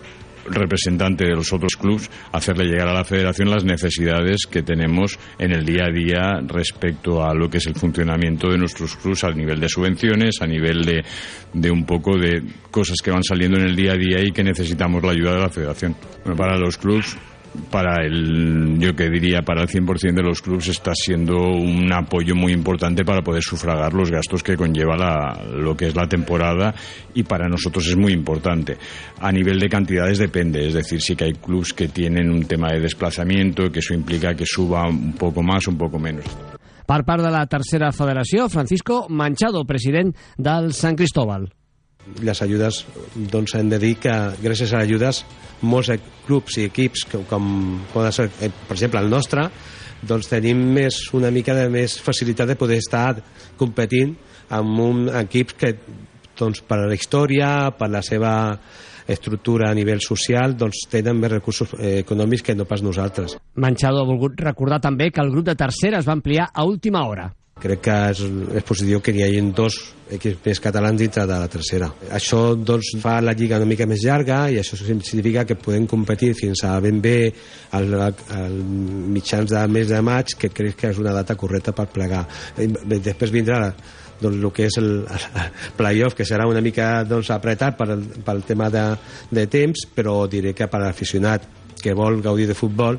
representante 0.49 1.25
de 1.25 1.35
los 1.35 1.51
otros 1.53 1.75
clubes, 1.75 2.09
hacerle 2.31 2.65
llegar 2.65 2.87
a 2.87 2.93
la 2.93 3.03
federación 3.03 3.49
las 3.49 3.63
necesidades 3.63 4.45
que 4.49 4.63
tenemos 4.63 5.19
en 5.37 5.51
el 5.51 5.65
día 5.65 5.85
a 5.85 5.91
día 5.91 6.39
respecto 6.47 7.23
a 7.23 7.33
lo 7.33 7.49
que 7.49 7.57
es 7.57 7.67
el 7.67 7.75
funcionamiento 7.75 8.49
de 8.49 8.57
nuestros 8.57 8.95
clubes 8.95 9.23
a 9.23 9.31
nivel 9.31 9.59
de 9.59 9.69
subvenciones, 9.69 10.41
a 10.41 10.47
nivel 10.47 10.83
de, 10.83 11.03
de 11.53 11.71
un 11.71 11.85
poco 11.85 12.17
de 12.17 12.43
cosas 12.71 12.97
que 13.03 13.11
van 13.11 13.23
saliendo 13.23 13.59
en 13.59 13.65
el 13.65 13.75
día 13.75 13.93
a 13.93 13.97
día 13.97 14.23
y 14.23 14.31
que 14.31 14.43
necesitamos 14.43 15.03
la 15.03 15.11
ayuda 15.11 15.33
de 15.33 15.41
la 15.41 15.49
federación. 15.49 15.95
Bueno, 16.23 16.37
para 16.37 16.57
los 16.57 16.77
clubes 16.77 17.17
para 17.71 18.05
el, 18.05 18.77
yo 18.79 18.95
que 18.95 19.09
diría, 19.09 19.41
para 19.41 19.63
el 19.63 19.67
100% 19.67 20.13
de 20.13 20.23
los 20.23 20.41
clubes 20.41 20.67
está 20.67 20.91
siendo 20.93 21.35
un 21.35 21.91
apoyo 21.93 22.35
muy 22.35 22.53
importante 22.53 23.03
para 23.03 23.21
poder 23.21 23.43
sufragar 23.43 23.93
los 23.93 24.09
gastos 24.11 24.43
que 24.43 24.55
conlleva 24.55 24.95
la, 24.95 25.43
lo 25.51 25.75
que 25.75 25.87
es 25.87 25.95
la 25.95 26.07
temporada 26.07 26.73
y 27.13 27.23
para 27.23 27.47
nosotros 27.47 27.87
es 27.87 27.95
muy 27.95 28.13
importante. 28.13 28.77
A 29.19 29.31
nivel 29.31 29.59
de 29.59 29.69
cantidades 29.69 30.17
depende, 30.17 30.67
es 30.67 30.73
decir, 30.73 31.01
sí 31.01 31.15
que 31.15 31.25
hay 31.25 31.33
clubes 31.33 31.73
que 31.73 31.87
tienen 31.87 32.29
un 32.29 32.45
tema 32.45 32.71
de 32.71 32.79
desplazamiento, 32.79 33.69
que 33.71 33.79
eso 33.79 33.93
implica 33.93 34.35
que 34.35 34.45
suba 34.45 34.87
un 34.87 35.13
poco 35.13 35.41
más, 35.41 35.67
un 35.67 35.77
poco 35.77 35.99
menos. 35.99 36.25
Per 36.87 37.03
part 37.03 37.19
de 37.19 37.31
la 37.33 37.43
tercera 37.51 37.91
federació, 37.91 38.47
Francisco 38.47 39.07
Manchado, 39.09 39.65
president 39.67 40.15
del 40.37 40.71
Sant 40.71 40.95
Cristóbal. 40.95 41.49
Les 42.23 42.41
ajudes 42.41 42.83
doncs 43.15 43.55
hem 43.57 43.69
de 43.69 43.79
dir 43.81 43.95
que 44.01 44.13
gràcies 44.41 44.73
a 44.73 44.83
ajudes 44.85 45.23
molts 45.61 45.91
clubs 46.25 46.59
i 46.61 46.67
equips 46.69 47.07
com, 47.11 47.25
com 47.29 47.49
poden 47.93 48.13
ser, 48.13 48.29
eh, 48.41 48.51
per 48.67 48.75
exemple 48.77 49.01
el 49.01 49.09
nostre 49.09 49.47
doncs 50.07 50.29
tenim 50.29 50.59
més, 50.75 50.99
una 51.17 51.31
mica 51.33 51.55
de 51.57 51.67
més 51.73 51.97
facilitat 52.01 52.51
de 52.51 52.57
poder 52.59 52.77
estar 52.83 53.15
competint 53.57 54.13
amb 54.53 54.79
un 54.79 55.07
equip 55.23 55.55
que 55.57 55.73
doncs, 56.37 56.61
per 56.61 56.83
la 56.83 56.93
història, 56.93 57.71
per 57.77 57.89
la 57.89 58.03
seva 58.05 58.33
estructura 59.07 59.71
a 59.71 59.75
nivell 59.75 60.03
social 60.03 60.53
doncs 60.59 60.83
tenen 60.91 61.17
més 61.17 61.31
recursos 61.31 61.73
eh, 61.79 62.01
econòmics 62.03 62.43
que 62.43 62.55
no 62.55 62.67
pas 62.67 62.83
nosaltres. 62.83 63.37
Manchado 63.55 64.03
ha 64.03 64.07
volgut 64.07 64.39
recordar 64.43 64.81
també 64.83 65.09
que 65.11 65.23
el 65.23 65.31
grup 65.31 65.47
de 65.47 65.55
tercera 65.55 66.01
es 66.01 66.07
va 66.07 66.17
ampliar 66.17 66.49
a 66.53 66.67
última 66.67 67.05
hora. 67.07 67.31
Crec 67.57 67.79
que 67.87 67.93
és, 68.11 68.19
és 68.59 68.65
positiu 68.65 69.01
que 69.01 69.13
hi 69.15 69.23
hagi 69.25 69.41
dos 69.57 69.77
equips 70.13 70.43
més 70.45 70.59
catalans 70.63 70.99
dintre 71.01 71.25
de 71.27 71.37
la 71.41 71.49
tercera. 71.51 71.89
Això 72.13 72.53
doncs, 72.55 72.93
fa 73.01 73.17
la 73.23 73.33
lliga 73.37 73.57
una 73.59 73.67
mica 73.69 73.87
més 73.89 74.03
llarga 74.05 74.43
i 74.53 74.59
això 74.61 74.77
significa 74.77 75.43
que 75.47 75.57
podem 75.59 75.87
competir 75.89 76.33
fins 76.37 76.63
a 76.63 76.77
ben 76.83 77.01
bé 77.01 77.31
al, 77.77 77.93
al 77.97 78.57
mitjans 79.17 79.51
de 79.51 79.65
mes 79.73 79.89
de 79.89 80.01
maig, 80.05 80.37
que 80.39 80.53
crec 80.53 80.77
que 80.79 80.91
és 80.93 81.01
una 81.01 81.15
data 81.17 81.35
correcta 81.35 81.73
per 81.75 81.89
plegar. 81.93 82.25
Després 82.57 83.33
vindrà 83.33 83.59
doncs, 84.21 84.37
el 84.37 84.49
que 84.53 84.69
és 84.69 84.79
el, 84.81 84.91
el 85.03 85.75
playoff, 85.77 86.15
que 86.17 86.25
serà 86.25 86.47
una 86.49 86.63
mica 86.63 87.03
doncs, 87.09 87.31
apretat 87.33 87.77
pel, 87.77 88.01
pel 88.25 88.43
tema 88.47 88.71
de, 88.73 88.89
de 89.31 89.47
temps, 89.51 89.87
però 89.93 90.23
diré 90.29 90.53
que 90.57 90.69
per 90.69 90.81
l'aficionat 90.85 91.49
que 91.81 91.93
vol 91.93 92.21
gaudir 92.25 92.47
de 92.49 92.57
futbol 92.57 92.97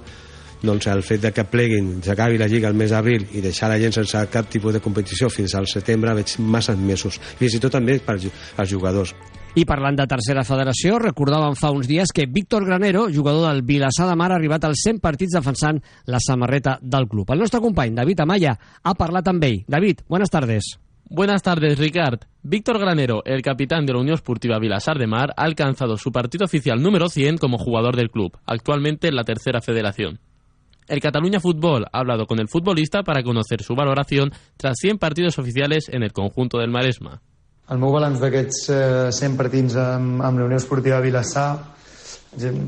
doncs 0.62 0.88
el 0.90 1.02
fet 1.06 1.22
de 1.22 1.32
que 1.32 1.44
pleguin, 1.46 1.98
s'acabi 2.02 2.38
la 2.38 2.48
Lliga 2.50 2.68
el 2.68 2.78
mes 2.78 2.90
d'abril 2.90 3.26
i 3.32 3.42
deixar 3.44 3.70
la 3.70 3.78
gent 3.78 3.94
sense 3.94 4.24
cap 4.32 4.48
tipus 4.50 4.74
de 4.74 4.82
competició 4.84 5.30
fins 5.30 5.54
al 5.54 5.68
setembre 5.70 6.16
veig 6.18 6.34
massa 6.38 6.74
mesos, 6.76 7.20
fins 7.38 7.54
i 7.54 7.60
tot 7.62 7.76
també 7.78 7.98
per 8.02 8.18
als 8.18 8.70
jugadors. 8.70 9.14
I 9.58 9.64
parlant 9.66 9.96
de 9.96 10.06
tercera 10.06 10.44
federació, 10.46 10.98
recordàvem 11.02 11.56
fa 11.58 11.70
uns 11.74 11.88
dies 11.88 12.12
que 12.14 12.28
Víctor 12.30 12.66
Granero, 12.66 13.06
jugador 13.10 13.48
del 13.48 13.62
Vilassar 13.66 14.06
de 14.06 14.14
Mar, 14.14 14.28
ha 14.30 14.36
arribat 14.36 14.68
als 14.68 14.84
100 14.84 15.00
partits 15.02 15.34
defensant 15.34 15.80
la 16.06 16.20
samarreta 16.20 16.78
del 16.82 17.08
club. 17.08 17.32
El 17.32 17.40
nostre 17.42 17.60
company, 17.60 17.94
David 17.96 18.20
Amaya, 18.20 18.58
ha 18.82 18.94
parlat 18.94 19.32
amb 19.32 19.48
ell. 19.48 19.64
David, 19.66 20.04
buenas 20.06 20.30
tardes. 20.30 20.76
Buenas 21.10 21.42
tardes, 21.42 21.78
Ricard. 21.78 22.26
Víctor 22.42 22.78
Granero, 22.78 23.22
el 23.24 23.40
capitán 23.42 23.86
de 23.86 23.94
la 23.94 24.00
Unión 24.00 24.14
Esportiva 24.14 24.58
Vilasar 24.58 24.98
de 24.98 25.06
Mar, 25.06 25.32
ha 25.36 25.44
alcanzado 25.44 25.96
su 25.96 26.12
partido 26.12 26.44
oficial 26.44 26.82
número 26.82 27.08
100 27.08 27.38
como 27.38 27.56
jugador 27.56 27.96
del 27.96 28.10
club, 28.10 28.36
actualmente 28.44 29.08
en 29.08 29.16
la 29.16 29.24
tercera 29.24 29.62
federación. 29.62 30.20
El 30.88 31.00
Cataluña 31.00 31.38
Fútbol 31.38 31.84
ha 31.92 31.98
hablado 31.98 32.26
con 32.26 32.40
el 32.40 32.48
futbolista 32.48 33.02
para 33.02 33.22
conocer 33.22 33.62
su 33.62 33.74
valoración 33.74 34.32
tras 34.56 34.78
100 34.80 34.96
partidos 34.96 35.38
oficiales 35.38 35.84
en 35.90 36.02
el 36.02 36.14
conjunto 36.14 36.58
del 36.58 36.70
Maresma. 36.70 37.20
El 37.68 37.76
meu 37.76 37.92
balanç 37.92 38.22
d'aquests 38.22 38.60
eh, 38.72 39.10
100 39.12 39.34
partits 39.36 39.74
amb, 39.76 40.22
amb 40.24 40.40
la 40.40 40.46
Unió 40.46 40.56
Esportiva 40.56 41.02
Vilassar, 41.04 41.50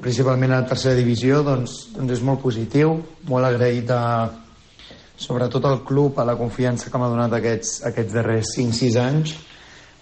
principalment 0.04 0.52
a 0.52 0.58
la 0.60 0.66
tercera 0.68 0.98
divisió, 0.98 1.38
doncs, 1.46 1.86
doncs 1.94 2.18
és 2.18 2.20
molt 2.20 2.42
positiu, 2.42 2.92
molt 3.30 3.48
agraït 3.48 3.88
a, 3.96 4.02
sobretot 5.16 5.64
al 5.64 5.80
club, 5.88 6.20
a 6.20 6.26
la 6.28 6.34
confiança 6.36 6.92
que 6.92 7.00
m'ha 7.00 7.08
donat 7.08 7.38
aquests, 7.38 7.78
aquests 7.88 8.16
darrers 8.18 8.50
5-6 8.58 8.98
anys. 9.00 9.32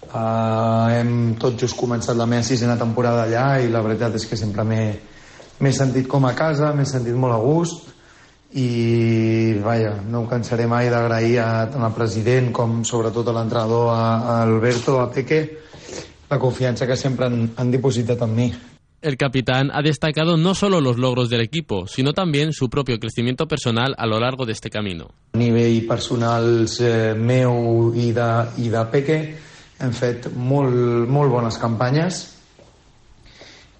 Uh, 0.09 0.89
hem 0.97 1.13
tot 1.39 1.55
just 1.59 1.77
començat 1.79 2.19
la 2.19 2.27
meva 2.27 2.43
sisena 2.43 2.75
temporada 2.79 3.23
allà 3.23 3.61
i 3.63 3.71
la 3.71 3.83
veritat 3.85 4.19
és 4.19 4.27
que 4.27 4.39
sempre 4.39 4.67
m'he 4.67 5.73
sentit 5.75 6.11
com 6.11 6.27
a 6.27 6.33
casa, 6.35 6.73
m'he 6.75 6.87
sentit 6.87 7.15
molt 7.15 7.37
a 7.37 7.39
gust, 7.43 7.95
i 8.53 9.53
vaja, 9.61 9.99
no 10.09 10.23
em 10.23 10.29
cansaré 10.29 10.65
mai 10.67 10.89
d'agrair 10.89 11.43
tant 11.69 11.85
al 11.85 11.93
president 11.93 12.51
com 12.55 12.81
sobretot 12.83 13.27
a 13.29 13.35
l'entrenador 13.35 13.91
a, 13.93 14.01
a 14.17 14.41
Alberto, 14.43 14.99
a 14.99 15.09
Peque 15.11 15.43
la 16.29 16.39
confianza 16.39 16.87
que 16.87 16.95
siempre 16.95 17.25
han, 17.25 17.51
han 17.57 17.71
depositado 17.71 18.25
en 18.25 18.35
mí. 18.35 18.53
El 19.01 19.15
capitán 19.15 19.71
ha 19.73 19.81
destacado 19.81 20.35
no 20.35 20.53
solo 20.53 20.81
los 20.81 20.97
logros 20.97 21.29
del 21.29 21.39
equipo, 21.41 21.87
sino 21.87 22.13
también 22.13 22.51
su 22.51 22.69
propio 22.69 22.99
crecimiento 22.99 23.47
personal 23.47 23.95
a 23.97 24.05
lo 24.05 24.19
largo 24.19 24.45
de 24.45 24.51
este 24.51 24.69
camino. 24.69 25.11
A 25.33 25.37
nivell 25.37 25.87
personal 25.87 26.67
eh, 26.81 27.13
meu 27.15 27.93
i 27.95 28.11
de, 28.11 28.31
i 28.57 28.67
de 28.67 28.83
Peque 28.91 29.19
hem 29.79 29.93
fet 29.95 30.27
molt, 30.35 31.07
molt 31.07 31.31
bones 31.31 31.57
campanyes 31.61 32.38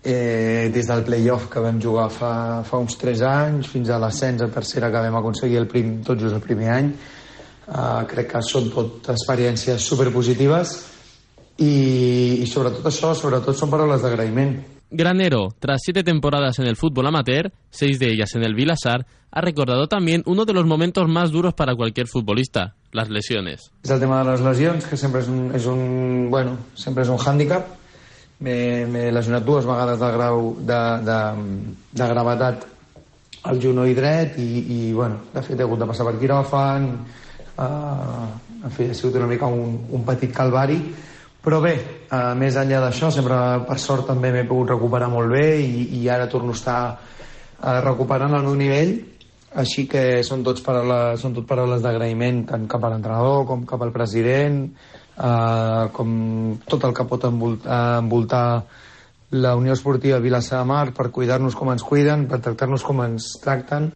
eh, 0.03 0.70
des 0.74 0.88
del 0.88 1.03
playoff 1.03 1.50
que 1.51 1.60
vam 1.60 1.79
jugar 1.82 2.10
fa, 2.13 2.63
fa 2.63 2.79
uns 2.79 2.98
3 2.98 3.24
anys 3.27 3.68
fins 3.68 3.89
a 3.89 4.00
l'ascens 4.00 4.41
a 4.41 4.50
tercera 4.53 4.91
que 4.91 5.03
vam 5.08 5.20
aconseguir 5.20 5.60
el 5.60 5.68
prim, 5.68 6.00
tot 6.03 6.20
just 6.20 6.36
el 6.36 6.44
primer 6.44 6.72
any. 6.75 6.94
Eh, 7.70 8.01
crec 8.10 8.32
que 8.34 8.41
són 8.46 8.72
tot 8.74 9.12
experiències 9.13 9.84
superpositives 9.86 10.75
i, 11.60 12.41
i 12.41 12.48
sobretot 12.48 12.86
això, 12.89 13.13
sobretot 13.13 13.58
són 13.58 13.72
paraules 13.72 14.01
d'agraïment. 14.01 14.58
Granero, 14.91 15.50
tras 15.60 15.82
siete 15.84 16.01
temporadas 16.03 16.58
en 16.58 16.65
el 16.65 16.75
fútbol 16.75 17.06
amateur, 17.06 17.51
seis 17.70 18.00
de 18.00 18.08
ellas 18.10 18.34
en 18.34 18.44
el 18.44 18.56
Vilasar, 18.56 19.06
ha 19.29 19.41
recordado 19.41 19.88
también 19.88 20.24
uno 20.25 20.46
de 20.46 20.53
los 20.53 20.65
momentos 20.65 21.08
más 21.08 21.29
duros 21.29 21.53
para 21.53 21.75
cualquier 21.75 22.08
futbolista, 22.08 22.74
las 22.91 23.10
lesiones. 23.10 23.72
És 23.84 23.91
el 23.91 24.00
tema 24.00 24.24
de 24.24 24.32
les 24.32 24.41
lesions, 24.41 24.88
que 24.89 24.98
sempre 24.98 25.22
és 25.22 25.29
un, 25.29 25.51
és 25.53 25.68
un, 25.70 26.32
bueno, 26.32 26.58
sempre 26.74 27.06
és 27.06 27.12
un 27.13 27.22
hàndicap, 27.22 27.75
m'he 28.39 29.10
lesionat 29.12 29.43
dues 29.43 29.65
vegades 29.67 30.00
de 30.00 30.12
grau 30.15 30.53
de, 30.60 30.81
de, 31.08 31.19
de 31.91 32.12
gravetat 32.13 32.67
al 33.50 33.60
genoll 33.60 33.91
dret 33.96 34.38
i, 34.39 34.50
i 34.60 34.79
bueno, 34.93 35.25
de 35.34 35.43
fet 35.43 35.60
he 35.60 35.65
hagut 35.65 35.79
de 35.79 35.88
passar 35.89 36.08
per 36.08 36.15
quiròfan 36.19 36.88
uh, 37.60 38.25
en 38.63 38.74
fi, 38.75 38.89
ha 38.89 38.96
sigut 38.96 39.19
una 39.19 39.27
mica 39.27 39.48
un, 39.48 39.77
un 39.91 40.03
petit 40.08 40.34
calvari. 40.36 40.79
Però 41.39 41.62
bé, 41.63 41.75
uh, 42.12 42.34
més 42.36 42.58
enllà 42.60 42.81
d'això 42.84 43.12
sempre 43.15 43.38
per 43.67 43.77
sort 43.79 44.10
també 44.12 44.31
m'he 44.36 44.48
pogut 44.48 44.74
recuperar 44.75 45.08
molt 45.12 45.31
bé 45.31 45.46
i, 45.63 45.86
i 46.01 46.10
ara 46.12 46.27
torno 46.31 46.51
a 46.51 46.58
estar 46.58 46.81
uh, 46.91 47.79
recuperant 47.86 48.36
el 48.36 48.48
meu 48.48 48.58
nivell. 48.60 48.98
Així 49.60 49.88
que 49.89 50.22
són, 50.24 50.43
tots 50.46 50.62
paraules, 50.62 51.24
són 51.24 51.34
tot 51.34 51.48
paraules 51.50 51.81
d'agraïment 51.81 52.43
tant 52.51 52.67
cap 52.69 52.84
a 52.84 52.91
l'entrenador 52.91 53.48
com 53.50 53.63
cap 53.69 53.81
al 53.81 53.96
president 53.96 54.67
eh, 55.20 55.90
com 55.94 56.58
tot 56.66 56.88
el 56.88 56.96
que 56.96 57.06
pot 57.06 57.28
envoltar, 57.30 58.00
envoltar 58.00 58.46
la 59.32 59.56
Unió 59.56 59.74
Esportiva 59.74 60.20
Vilassar 60.20 60.64
de 60.64 60.66
Mar 60.66 60.92
per 60.96 61.12
cuidar-nos 61.14 61.56
com 61.56 61.72
ens 61.72 61.86
cuiden, 61.86 62.28
per 62.28 62.42
tractar-nos 62.42 62.84
com 62.84 63.04
ens 63.06 63.36
tracten. 63.44 63.92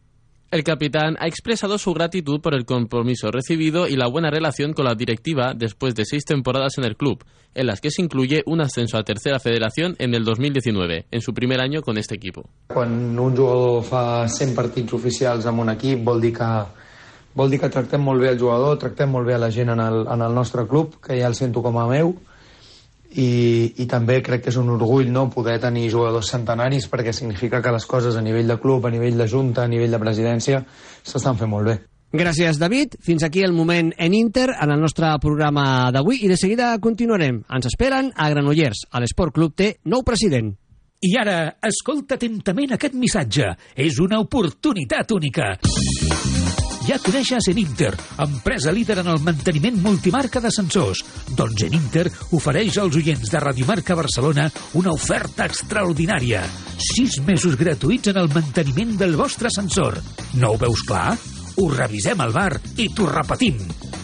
El 0.54 0.64
capitán 0.64 1.16
ha 1.20 1.26
expresado 1.26 1.80
su 1.80 1.94
gratitud 1.96 2.40
por 2.40 2.54
el 2.54 2.66
compromiso 2.66 3.32
recibido 3.32 3.88
y 3.88 3.96
la 3.96 4.08
buena 4.08 4.30
relación 4.30 4.74
con 4.74 4.86
la 4.86 4.94
directiva 4.94 5.56
después 5.56 5.96
de 5.96 6.06
seis 6.06 6.26
temporadas 6.26 6.78
en 6.78 6.84
el 6.84 6.96
club, 6.96 7.24
en 7.56 7.66
las 7.66 7.82
que 7.82 7.90
se 7.90 8.04
incluye 8.04 8.44
un 8.46 8.62
ascenso 8.62 9.00
a 9.00 9.04
tercera 9.04 9.40
federación 9.40 9.96
en 9.98 10.14
el 10.14 10.24
2019, 10.24 11.08
en 11.10 11.22
su 11.22 11.34
primer 11.34 11.60
año 11.60 11.82
con 11.82 11.98
este 11.98 12.14
equipo. 12.14 12.48
Quan 12.68 13.18
un 13.18 13.36
jugador 13.36 13.82
fa 13.84 14.28
100 14.30 14.54
partits 14.54 14.94
oficials 14.94 15.50
amb 15.50 15.66
un 15.66 15.74
equip 15.74 16.06
vol 16.06 16.22
dir 16.22 16.36
que 16.38 16.52
vol 17.36 17.50
dir 17.50 17.60
que 17.62 17.72
tractem 17.74 18.04
molt 18.04 18.22
bé 18.22 18.30
el 18.34 18.40
jugador, 18.40 18.78
tractem 18.82 19.10
molt 19.12 19.28
bé 19.28 19.36
a 19.36 19.42
la 19.42 19.52
gent 19.52 19.74
en 19.74 19.82
el, 19.82 20.06
en 20.08 20.22
el 20.22 20.36
nostre 20.36 20.68
club, 20.68 21.00
que 21.02 21.18
ja 21.20 21.28
el 21.28 21.36
sento 21.36 21.64
com 21.66 21.78
a 21.82 21.88
meu, 21.90 22.16
i, 23.14 23.74
i 23.78 23.86
també 23.90 24.20
crec 24.26 24.46
que 24.46 24.52
és 24.54 24.58
un 24.58 24.72
orgull 24.74 25.12
no, 25.14 25.28
poder 25.34 25.60
tenir 25.62 25.90
jugadors 25.94 26.32
centenaris 26.34 26.88
perquè 26.90 27.14
significa 27.14 27.62
que 27.62 27.74
les 27.74 27.86
coses 27.86 28.18
a 28.18 28.24
nivell 28.26 28.50
de 28.50 28.60
club, 28.62 28.86
a 28.86 28.94
nivell 28.94 29.18
de 29.18 29.28
junta, 29.30 29.64
a 29.64 29.70
nivell 29.70 29.94
de 29.94 30.02
presidència 30.02 30.64
s'estan 31.04 31.38
fent 31.38 31.52
molt 31.52 31.70
bé. 31.70 31.80
Gràcies, 32.14 32.60
David. 32.62 33.00
Fins 33.02 33.24
aquí 33.26 33.42
el 33.42 33.56
moment 33.58 33.90
en 33.98 34.14
Inter 34.14 34.52
en 34.54 34.70
el 34.70 34.82
nostre 34.82 35.10
programa 35.22 35.90
d'avui 35.94 36.22
i 36.22 36.30
de 36.30 36.38
seguida 36.38 36.76
continuarem. 36.78 37.42
Ens 37.50 37.72
esperen 37.72 38.12
a 38.14 38.30
Granollers. 38.30 38.86
A 38.94 39.02
l'Esport 39.02 39.34
Club 39.34 39.56
té 39.58 39.72
nou 39.90 40.06
president. 40.06 40.54
I 41.04 41.18
ara, 41.20 41.40
escolta 41.66 42.16
atentament 42.16 42.78
aquest 42.78 42.94
missatge. 42.94 43.50
És 43.74 43.98
una 44.00 44.22
oportunitat 44.22 45.18
única. 45.18 45.56
Ja 46.84 46.98
coneixes 47.00 47.46
en 47.48 47.60
Inter, 47.62 47.94
empresa 48.20 48.72
líder 48.76 48.98
en 49.00 49.08
el 49.14 49.22
manteniment 49.24 49.78
multimarca 49.80 50.42
d'ascensors. 50.44 51.00
Doncs 51.32 51.64
en 51.64 51.78
Inter 51.78 52.10
ofereix 52.36 52.76
als 52.82 52.98
oients 53.00 53.30
de 53.32 53.40
Radiomarca 53.40 53.96
Barcelona 53.96 54.50
una 54.76 54.92
oferta 54.92 55.46
extraordinària. 55.48 56.42
Sis 56.76 57.22
mesos 57.24 57.56
gratuïts 57.56 58.12
en 58.12 58.20
el 58.20 58.28
manteniment 58.34 58.98
del 59.00 59.16
vostre 59.16 59.48
ascensor. 59.48 59.96
No 60.42 60.52
ho 60.52 60.60
veus 60.60 60.84
clar? 60.84 61.14
Ho 61.56 61.70
revisem 61.72 62.20
al 62.20 62.34
bar 62.36 62.58
i 62.76 62.90
t'ho 62.92 63.08
repetim. 63.08 63.62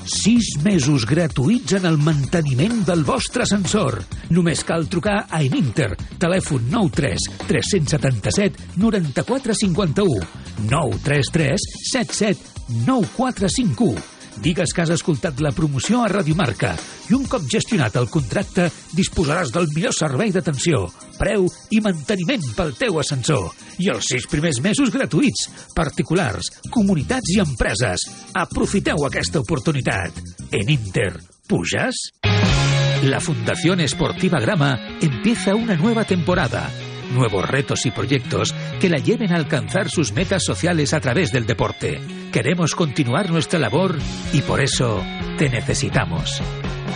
Sis 0.08 0.54
mesos 0.64 1.04
gratuïts 1.10 1.76
en 1.82 1.88
el 1.90 2.00
manteniment 2.00 2.86
del 2.88 3.04
vostre 3.04 3.44
ascensor. 3.44 4.00
Només 4.32 4.64
cal 4.64 4.88
trucar 4.88 5.26
a 5.28 5.42
Eninter. 5.44 5.90
Telèfon 6.22 6.72
93 6.72 7.28
377 7.50 8.72
94 8.80 9.58
51 9.66 10.24
933 10.70 11.68
77 11.92 12.59
9451. 12.70 14.20
Digues 14.40 14.72
que 14.72 14.84
has 14.86 14.92
escoltat 14.94 15.42
la 15.44 15.52
promoció 15.52 16.00
a 16.04 16.08
Radiomarca 16.12 16.72
i 17.10 17.16
un 17.18 17.26
cop 17.28 17.44
gestionat 17.52 17.98
el 18.00 18.08
contracte 18.12 18.70
disposaràs 18.96 19.52
del 19.52 19.68
millor 19.74 19.96
servei 19.98 20.32
d'atenció, 20.32 20.86
preu 21.20 21.48
i 21.76 21.82
manteniment 21.84 22.46
pel 22.56 22.72
teu 22.80 23.02
ascensor. 23.02 23.50
I 23.84 23.92
els 23.92 24.08
sis 24.14 24.28
primers 24.32 24.62
mesos 24.64 24.94
gratuïts. 24.96 25.50
Particulars, 25.76 26.54
comunitats 26.72 27.36
i 27.36 27.40
empreses. 27.44 28.06
Aprofiteu 28.40 29.04
aquesta 29.08 29.42
oportunitat. 29.44 30.24
En 30.52 30.70
Inter, 30.72 31.14
¿pujas? 31.48 32.08
La 33.04 33.20
Fundación 33.20 33.80
Esportiva 33.80 34.40
Grama 34.40 34.78
empieza 35.02 35.56
una 35.56 35.76
nueva 35.76 36.04
temporada 36.06 36.70
nuevos 37.12 37.48
retos 37.50 37.86
y 37.86 37.92
proyectos 37.92 38.54
que 38.80 38.90
la 38.90 38.98
lleven 38.98 39.32
a 39.32 39.36
alcanzar 39.36 39.90
sus 39.90 40.14
metas 40.14 40.44
sociales 40.44 40.94
a 40.94 41.00
través 41.00 41.32
del 41.32 41.46
deporte. 41.46 42.00
Queremos 42.32 42.76
continuar 42.76 43.30
nuestra 43.30 43.60
labor 43.60 43.98
y 44.34 44.42
por 44.42 44.62
eso 44.62 45.04
te 45.38 45.50
necesitamos. 45.50 46.42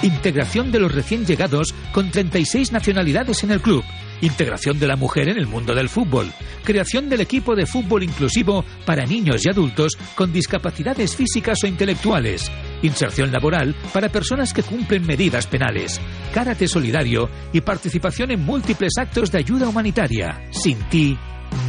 Integración 0.01 0.71
de 0.71 0.79
los 0.79 0.93
recién 0.93 1.25
llegados 1.25 1.73
con 1.91 2.11
36 2.11 2.71
nacionalidades 2.71 3.43
en 3.43 3.51
el 3.51 3.61
club. 3.61 3.83
Integración 4.23 4.79
de 4.79 4.87
la 4.87 4.95
mujer 4.95 5.27
en 5.27 5.37
el 5.37 5.47
mundo 5.47 5.75
del 5.75 5.89
fútbol. 5.89 6.31
Creación 6.63 7.09
del 7.09 7.19
equipo 7.19 7.55
de 7.55 7.65
fútbol 7.65 8.03
inclusivo 8.03 8.63
para 8.85 9.05
niños 9.05 9.45
y 9.45 9.49
adultos 9.49 9.97
con 10.15 10.31
discapacidades 10.31 11.13
físicas 11.13 11.57
o 11.61 11.67
intelectuales. 11.67 12.49
Inserción 12.83 13.33
laboral 13.33 13.75
para 13.91 14.07
personas 14.07 14.53
que 14.53 14.63
cumplen 14.63 15.05
medidas 15.05 15.45
penales. 15.45 15.99
Karate 16.33 16.69
solidario 16.69 17.29
y 17.51 17.59
participación 17.59 18.31
en 18.31 18.45
múltiples 18.45 18.93
actos 18.97 19.29
de 19.29 19.39
ayuda 19.39 19.67
humanitaria. 19.67 20.41
Sin 20.51 20.79
ti, 20.83 21.17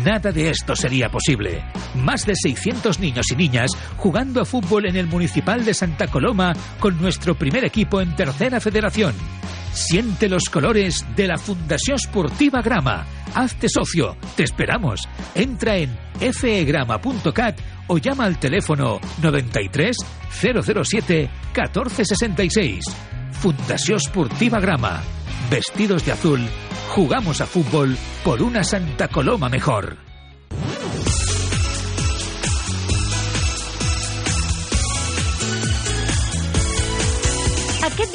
Nada 0.05 0.33
de 0.33 0.51
esto 0.51 0.77
sería 0.77 1.09
posible. 1.09 1.65
Más 1.95 2.27
de 2.27 2.35
600 2.35 3.01
niños 3.01 3.27
y 3.33 3.37
niñas 3.37 3.71
jugando 3.97 4.41
a 4.41 4.45
fútbol 4.45 4.87
en 4.87 4.97
el 4.97 5.07
Municipal 5.07 5.65
de 5.65 5.75
Santa 5.75 6.07
Coloma 6.09 6.53
con 6.79 7.01
nuestro 7.01 7.35
primer 7.35 7.65
equipo 7.65 8.01
en 8.01 8.15
Tercera 8.15 8.61
Federación. 8.61 9.15
Siente 9.73 10.29
los 10.29 10.45
colores 10.51 11.05
de 11.17 11.27
la 11.27 11.37
Fundación 11.37 11.97
Esportiva 11.97 12.63
Grama. 12.63 13.05
Hazte 13.35 13.69
socio. 13.69 14.17
Te 14.37 14.45
esperamos. 14.45 15.01
Entra 15.35 15.77
en 15.77 15.97
fegrama.cat 16.33 17.59
o 17.89 17.99
llama 17.99 18.25
al 18.25 18.39
teléfono 18.39 19.01
93 19.21 19.97
007 20.31 21.31
1466. 21.55 22.85
Fundación 23.33 23.97
Esportiva 23.97 24.61
Grama. 24.61 25.03
Vestidos 25.51 26.05
de 26.05 26.13
azul, 26.13 26.41
jugamos 26.89 27.41
a 27.41 27.47
fútbol 27.47 27.97
por 28.25 28.43
una 28.43 28.65
Santa 28.65 29.09
Coloma 29.09 29.49
mejor. 29.49 30.14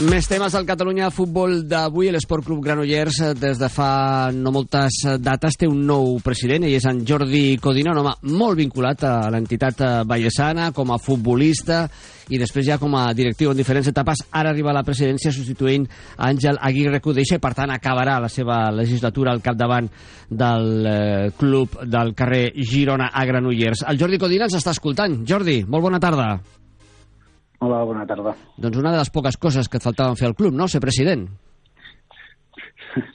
Més 0.00 0.24
temes 0.24 0.54
al 0.56 0.64
Catalunya 0.64 1.10
Futbol 1.12 1.58
d'avui. 1.68 2.08
L'Esport 2.08 2.46
Club 2.46 2.62
Granollers, 2.64 3.18
eh, 3.20 3.34
des 3.36 3.58
de 3.60 3.68
fa 3.68 4.30
no 4.32 4.48
moltes 4.50 5.02
dates, 5.20 5.58
té 5.60 5.66
un 5.68 5.82
nou 5.84 6.14
president. 6.24 6.64
Ell 6.64 6.72
és 6.78 6.86
en 6.88 7.02
Jordi 7.04 7.58
Codina, 7.60 7.92
un 7.92 7.98
home 7.98 8.14
molt 8.32 8.56
vinculat 8.56 9.04
a 9.04 9.28
l'entitat 9.28 9.80
eh, 9.80 9.90
ballesana, 10.08 10.70
com 10.72 10.90
a 10.90 10.96
futbolista 10.96 11.82
i 12.30 12.38
després 12.38 12.64
ja 12.64 12.78
com 12.78 12.94
a 12.96 13.12
directiu 13.12 13.50
en 13.50 13.58
diferents 13.58 13.90
etapes. 13.90 14.22
Ara 14.32 14.54
arriba 14.54 14.70
a 14.70 14.78
la 14.78 14.84
presidència 14.86 15.32
substituint 15.34 15.84
Àngel 16.16 16.56
Aguirre 16.62 17.02
Cudeixa 17.04 17.36
i, 17.36 17.42
per 17.42 17.52
tant, 17.58 17.68
acabarà 17.74 18.16
la 18.22 18.30
seva 18.32 18.70
legislatura 18.72 19.34
al 19.34 19.42
capdavant 19.42 19.90
del 20.30 20.86
eh, 20.86 21.30
club 21.36 21.76
del 21.84 22.14
carrer 22.14 22.54
Girona 22.56 23.10
a 23.12 23.26
Granollers. 23.26 23.84
El 23.86 24.00
Jordi 24.00 24.22
Codina 24.22 24.48
ens 24.48 24.56
està 24.56 24.72
escoltant. 24.72 25.20
Jordi, 25.28 25.60
molt 25.68 25.90
bona 25.90 26.00
tarda. 26.00 26.38
Hola, 27.60 27.84
bona 27.84 28.06
tarda. 28.08 28.32
Doncs 28.56 28.80
una 28.80 28.92
de 28.94 28.98
les 29.02 29.10
poques 29.12 29.36
coses 29.36 29.68
que 29.68 29.76
et 29.76 29.84
faltaven 29.84 30.16
fer 30.16 30.30
al 30.30 30.36
club, 30.36 30.54
no?, 30.56 30.68
ser 30.68 30.80
president. 30.80 31.26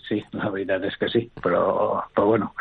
Sí, 0.08 0.22
la 0.38 0.52
veritat 0.54 0.86
és 0.88 0.96
que 1.02 1.10
sí, 1.12 1.24
però, 1.42 1.64
però 2.14 2.28
bueno, 2.30 2.52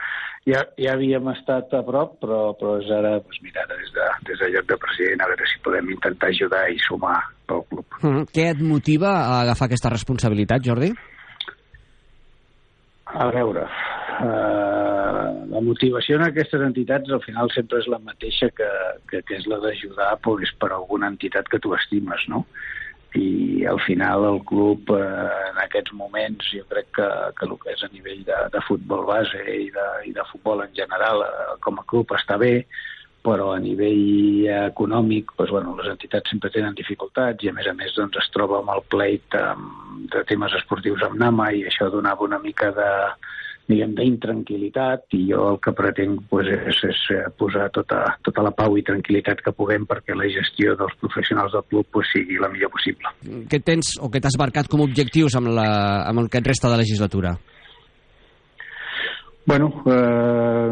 ja, 0.48 0.62
ja 0.80 0.94
havíem 0.96 1.28
estat 1.34 1.72
a 1.76 1.82
prop, 1.86 2.16
però, 2.22 2.38
però 2.58 2.78
és 2.80 2.88
ara, 2.92 3.18
doncs 3.20 3.42
mira, 3.44 3.66
des 3.70 3.92
de, 3.94 4.06
des 4.30 4.40
de 4.40 4.48
lloc 4.54 4.66
de 4.72 4.78
president, 4.80 5.22
a 5.22 5.28
veure 5.30 5.48
si 5.50 5.60
podem 5.64 5.92
intentar 5.94 6.32
ajudar 6.32 6.62
i 6.72 6.80
sumar 6.86 7.18
pel 7.48 7.62
club. 7.68 7.86
Mm 8.00 8.10
-hmm. 8.14 8.24
Què 8.34 8.48
et 8.50 8.60
motiva 8.60 9.10
a 9.20 9.42
agafar 9.42 9.66
aquesta 9.68 9.92
responsabilitat, 9.92 10.64
Jordi? 10.64 10.90
A 13.06 13.26
veure, 13.30 13.62
eh, 13.62 14.83
la 15.50 15.60
motivació 15.64 16.18
en 16.18 16.26
aquestes 16.28 16.62
entitats 16.62 17.10
al 17.12 17.22
final 17.24 17.50
sempre 17.54 17.80
és 17.82 17.90
la 17.90 18.00
mateixa 18.02 18.50
que, 18.54 18.70
que, 19.10 19.22
que 19.26 19.37
és 19.40 19.48
la 19.50 19.60
d'ajudar 19.62 20.14
pues, 20.24 20.52
per 20.60 20.72
alguna 20.72 21.10
entitat 21.12 21.50
que 21.50 21.60
tu 21.62 21.74
estimes, 21.76 22.28
no? 22.28 22.44
i 23.14 23.64
al 23.70 23.78
final 23.87 24.24
el 24.26 24.40
club 24.42 24.90
eh, 24.90 25.02
en 25.50 25.60
aquests 25.62 25.94
moments 25.94 26.48
jo 26.50 26.64
crec 26.70 26.88
que, 26.98 27.06
que 27.38 27.46
el 27.46 27.54
que 27.62 27.70
és 27.74 27.84
a 27.87 27.90
nivell 27.92 28.24
de, 28.26 28.40
de 28.50 28.62
futbol 28.66 29.04
base 29.06 29.38
i 29.38 29.68
de, 29.74 29.87
i 30.10 30.14
de 30.16 30.24
futbol 30.32 30.64
en 30.64 30.74
general 30.74 31.22
eh, 31.22 31.54
com 31.62 31.78
a 31.78 31.87
club 31.90 32.10
està 32.18 32.38
bé 32.42 32.66
però 33.24 33.52
a 33.54 33.60
nivell 33.62 34.50
econòmic 34.66 35.30
doncs, 35.38 35.52
bueno, 35.54 35.76
les 35.78 35.92
entitats 35.94 36.28
sempre 36.30 36.50
tenen 36.52 36.74
dificultats 36.76 37.46
i 37.46 37.48
a 37.48 37.54
més 37.56 37.70
a 37.70 37.76
més 37.78 37.94
doncs, 37.96 38.18
es 38.20 38.32
troba 38.34 38.58
amb 38.60 38.74
el 38.74 38.82
pleit 38.92 39.38
um, 39.38 40.02
de 40.12 40.24
temes 40.28 40.52
esportius 40.58 41.06
amb 41.06 41.16
Nama 41.22 41.48
i 41.56 41.64
això 41.70 41.88
donava 41.94 42.26
una 42.26 42.42
mica 42.42 42.68
de, 42.76 42.90
diguem, 43.70 43.94
d'intranquil·litat 43.96 45.16
i 45.16 45.22
jo 45.31 45.46
el 45.53 45.59
que 45.64 45.72
pretenc 45.77 46.27
pues, 46.31 46.50
és, 46.53 46.83
és 46.90 47.00
posar 47.40 47.70
tota, 47.74 48.03
tota 48.27 48.44
la 48.44 48.53
pau 48.57 48.77
i 48.77 48.85
tranquil·litat 48.85 49.40
que 49.44 49.55
puguem 49.57 49.87
perquè 49.88 50.16
la 50.16 50.29
gestió 50.33 50.77
dels 50.81 50.94
professionals 51.00 51.57
del 51.57 51.64
club 51.70 51.88
pues, 51.94 52.11
sigui 52.12 52.38
la 52.42 52.50
millor 52.53 52.72
possible. 52.74 53.14
Què 53.50 53.62
tens 53.64 53.96
o 54.05 54.11
què 54.12 54.20
t'has 54.20 54.38
marcat 54.40 54.68
com 54.68 54.85
a 54.85 54.88
objectius 54.88 55.38
amb, 55.40 55.55
la, 55.57 55.68
amb 56.05 56.24
el 56.24 56.31
que 56.31 56.42
et 56.42 56.53
resta 56.53 56.72
de 56.72 56.81
legislatura? 56.83 57.35
Bueno, 59.46 59.68
eh, 59.85 60.70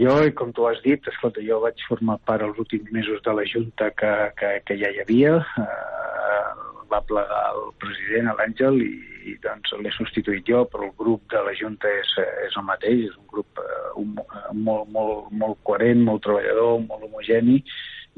jo, 0.00 0.16
com 0.36 0.50
tu 0.52 0.66
has 0.68 0.80
dit, 0.84 1.06
escolta, 1.08 1.40
jo 1.40 1.62
vaig 1.62 1.80
formar 1.88 2.18
part 2.28 2.44
els 2.44 2.58
últims 2.60 2.90
mesos 2.92 3.22
de 3.24 3.32
la 3.32 3.46
Junta 3.48 3.88
que, 3.96 4.10
que, 4.36 4.50
que 4.66 4.76
ja 4.76 4.90
hi 4.92 5.00
havia, 5.00 5.38
eh, 5.40 6.69
va 6.90 7.02
plegar 7.06 7.44
el 7.54 7.70
president, 7.82 8.32
l'Àngel, 8.38 8.80
i, 8.84 8.90
i 9.30 9.36
doncs 9.44 9.72
l'he 9.78 9.92
substituït 9.94 10.46
jo, 10.48 10.64
però 10.72 10.88
el 10.88 10.96
grup 10.98 11.24
de 11.32 11.42
la 11.46 11.54
Junta 11.58 11.90
és, 12.00 12.12
és 12.48 12.58
el 12.58 12.66
mateix, 12.66 13.06
és 13.10 13.16
un 13.16 13.28
grup 13.30 13.62
eh, 13.62 13.78
un, 14.02 14.18
molt, 14.66 14.90
molt, 14.94 15.30
molt 15.42 15.60
coherent, 15.66 16.04
molt 16.06 16.24
treballador, 16.26 16.80
molt 16.88 17.08
homogeni, 17.08 17.60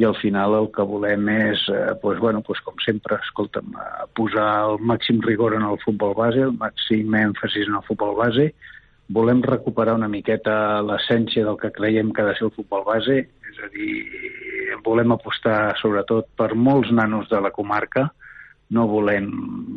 i 0.01 0.07
al 0.09 0.17
final 0.17 0.57
el 0.57 0.69
que 0.75 0.85
volem 0.89 1.29
és, 1.35 1.63
eh, 1.69 1.95
pues, 2.03 2.19
bueno, 2.19 2.41
pues, 2.43 2.61
com 2.65 2.79
sempre, 2.85 3.19
escolta'm, 3.27 3.75
eh, 3.77 4.07
posar 4.17 4.49
el 4.71 4.79
màxim 4.93 5.21
rigor 5.25 5.55
en 5.59 5.67
el 5.69 5.79
futbol 5.85 6.15
base, 6.17 6.47
el 6.49 6.57
màxim 6.57 7.13
èmfasis 7.21 7.69
en 7.69 7.77
el 7.81 7.87
futbol 7.89 8.17
base, 8.17 8.53
volem 9.13 9.43
recuperar 9.45 9.95
una 9.99 10.09
miqueta 10.09 10.81
l'essència 10.81 11.45
del 11.45 11.59
que 11.61 11.73
creiem 11.75 12.13
que 12.13 12.23
ha 12.23 12.31
de 12.31 12.35
ser 12.39 12.49
el 12.49 12.57
futbol 12.57 12.87
base, 12.87 13.19
és 13.53 13.61
a 13.61 13.69
dir, 13.75 13.93
volem 14.85 15.13
apostar 15.13 15.77
sobretot 15.81 16.31
per 16.39 16.55
molts 16.55 16.91
nanos 16.91 17.29
de 17.29 17.41
la 17.41 17.53
comarca, 17.53 18.09
no 18.73 18.87
volem, 18.89 19.27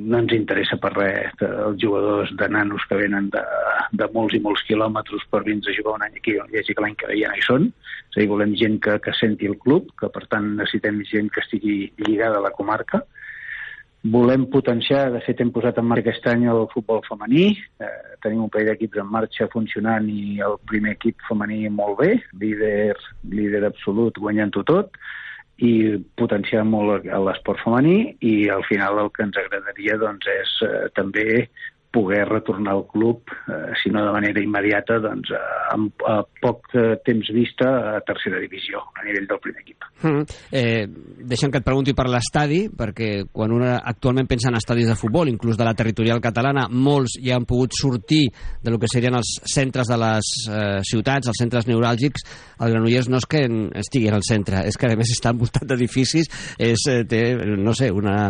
no 0.07 0.19
ens 0.21 0.33
interessa 0.35 0.77
per 0.79 0.93
res 0.95 1.41
els 1.43 1.81
jugadors 1.81 2.31
de 2.39 2.47
nanos 2.51 2.85
que 2.87 2.97
venen 2.99 3.27
de, 3.33 3.41
de 3.91 4.07
molts 4.15 4.37
i 4.37 4.41
molts 4.43 4.63
quilòmetres 4.69 5.25
per 5.31 5.43
vindre 5.47 5.73
a 5.73 5.75
jugar 5.75 5.97
un 5.97 6.05
any 6.07 6.15
aquí 6.19 6.37
on 6.39 6.53
hi 6.53 6.61
hagi 6.61 6.75
que 6.75 6.85
l'any 6.85 6.95
que 7.01 7.09
ve 7.11 7.19
ja 7.19 7.31
no 7.31 7.39
hi 7.39 7.43
són. 7.43 7.67
És 8.11 8.15
a 8.15 8.21
dir, 8.21 8.29
volem 8.31 8.55
gent 8.55 8.79
que, 8.85 8.95
que 9.03 9.15
senti 9.19 9.49
el 9.51 9.57
club, 9.59 9.91
que 9.99 10.07
per 10.15 10.23
tant 10.31 10.53
necessitem 10.61 11.01
gent 11.11 11.27
que 11.33 11.43
estigui 11.43 11.77
lligada 12.05 12.39
a 12.39 12.45
la 12.45 12.53
comarca. 12.55 13.03
Volem 14.15 14.45
potenciar, 14.53 15.09
de 15.11 15.19
fet 15.25 15.39
hem 15.41 15.51
posat 15.51 15.81
en 15.81 15.87
marxa 15.89 16.11
aquest 16.11 16.27
any 16.29 16.45
el 16.51 16.67
futbol 16.71 17.01
femení, 17.07 17.47
eh, 17.81 17.93
tenim 18.23 18.43
un 18.45 18.51
parell 18.53 18.71
d'equips 18.71 19.01
en 19.01 19.11
marxa 19.11 19.49
funcionant 19.51 20.07
i 20.13 20.37
el 20.45 20.59
primer 20.69 20.93
equip 20.93 21.25
femení 21.27 21.65
molt 21.73 21.97
bé, 22.03 22.11
líder, 22.39 22.93
líder 23.33 23.65
absolut 23.65 24.21
guanyant-ho 24.21 24.63
tot, 24.69 24.99
i 25.63 25.95
potenciar 26.19 26.65
molt 26.67 27.05
l'esport 27.05 27.61
femení 27.63 28.15
i 28.27 28.49
al 28.51 28.65
final 28.67 28.99
el 29.05 29.11
que 29.15 29.23
ens 29.23 29.37
agradaria 29.39 29.95
doncs, 30.01 30.27
és 30.27 30.55
eh, 30.67 30.87
també 30.97 31.45
poder 31.95 32.27
retornar 32.27 32.73
al 32.75 32.83
club, 32.91 33.23
eh, 33.47 33.71
si 33.79 33.89
no 33.89 34.03
de 34.03 34.11
manera 34.11 34.43
immediata, 34.43 34.99
doncs, 34.99 35.31
a, 35.31 35.77
a 36.11 36.17
poc 36.43 36.75
eh, 36.75 36.97
temps 37.05 37.31
vista 37.31 37.69
a 37.95 38.01
tercera 38.03 38.41
divisió, 38.43 38.83
a 38.99 39.05
nivell 39.07 39.29
del 39.29 39.39
primer 39.39 39.63
equip. 39.63 39.87
Mm. 40.03 40.25
Eh, 40.51 40.83
deixa'm 41.31 41.53
que 41.53 41.61
et 41.63 41.67
pregunti 41.67 41.95
per 41.95 42.09
l'estadi, 42.11 42.65
perquè 42.67 43.09
quan 43.31 43.53
un 43.55 43.63
actualment 43.65 44.27
pensa 44.27 44.51
en 44.51 44.59
estadis 44.59 44.89
de 44.91 44.97
futbol, 44.99 45.31
inclús 45.31 45.55
de 45.57 45.67
la 45.67 45.75
territorial 45.77 46.19
catalana, 46.23 46.67
molts 46.69 47.15
ja 47.23 47.39
han 47.39 47.47
pogut 47.47 47.73
sortir 47.77 48.25
de 48.61 48.73
lo 48.73 48.79
que 48.81 48.91
serien 48.91 49.15
els 49.15 49.37
centres 49.47 49.87
de 49.87 49.99
les 50.01 50.33
eh, 50.51 50.81
ciutats, 50.83 51.31
els 51.31 51.39
centres 51.39 51.69
neuràlgics. 51.69 52.27
El 52.59 52.75
Granollers 52.75 53.09
no 53.11 53.19
és 53.21 53.29
que 53.29 53.45
estigui 53.79 54.11
al 54.11 54.25
centre, 54.27 54.65
és 54.67 54.75
que 54.79 54.91
a 54.91 54.99
més 54.99 55.11
està 55.15 55.31
envoltat 55.31 55.65
d'edificis, 55.69 56.29
és, 56.59 56.85
eh, 56.91 57.03
té, 57.07 57.23
no 57.55 57.73
sé, 57.77 57.91
una... 57.95 58.29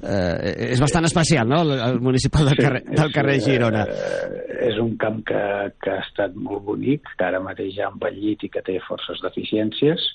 Eh, 0.00 0.72
és 0.72 0.80
bastant 0.82 1.04
especial, 1.08 1.48
no?, 1.48 1.62
el, 1.66 1.76
el 1.76 2.00
municipal 2.00 2.48
del 2.48 2.58
carrer, 2.60 2.82
del 3.02 3.14
carrer 3.14 3.38
Girona. 3.44 3.86
Eh, 3.86 4.68
és 4.70 4.78
un 4.82 4.96
camp 5.00 5.22
que, 5.28 5.42
que 5.82 5.94
ha 5.96 6.02
estat 6.04 6.36
molt 6.38 6.64
bonic, 6.68 7.14
que 7.18 7.28
ara 7.28 7.42
mateix 7.42 7.74
ja 7.76 7.88
ha 7.88 7.94
envellit 7.94 8.46
i 8.46 8.52
que 8.52 8.62
té 8.66 8.78
forces 8.86 9.22
deficiències, 9.24 10.12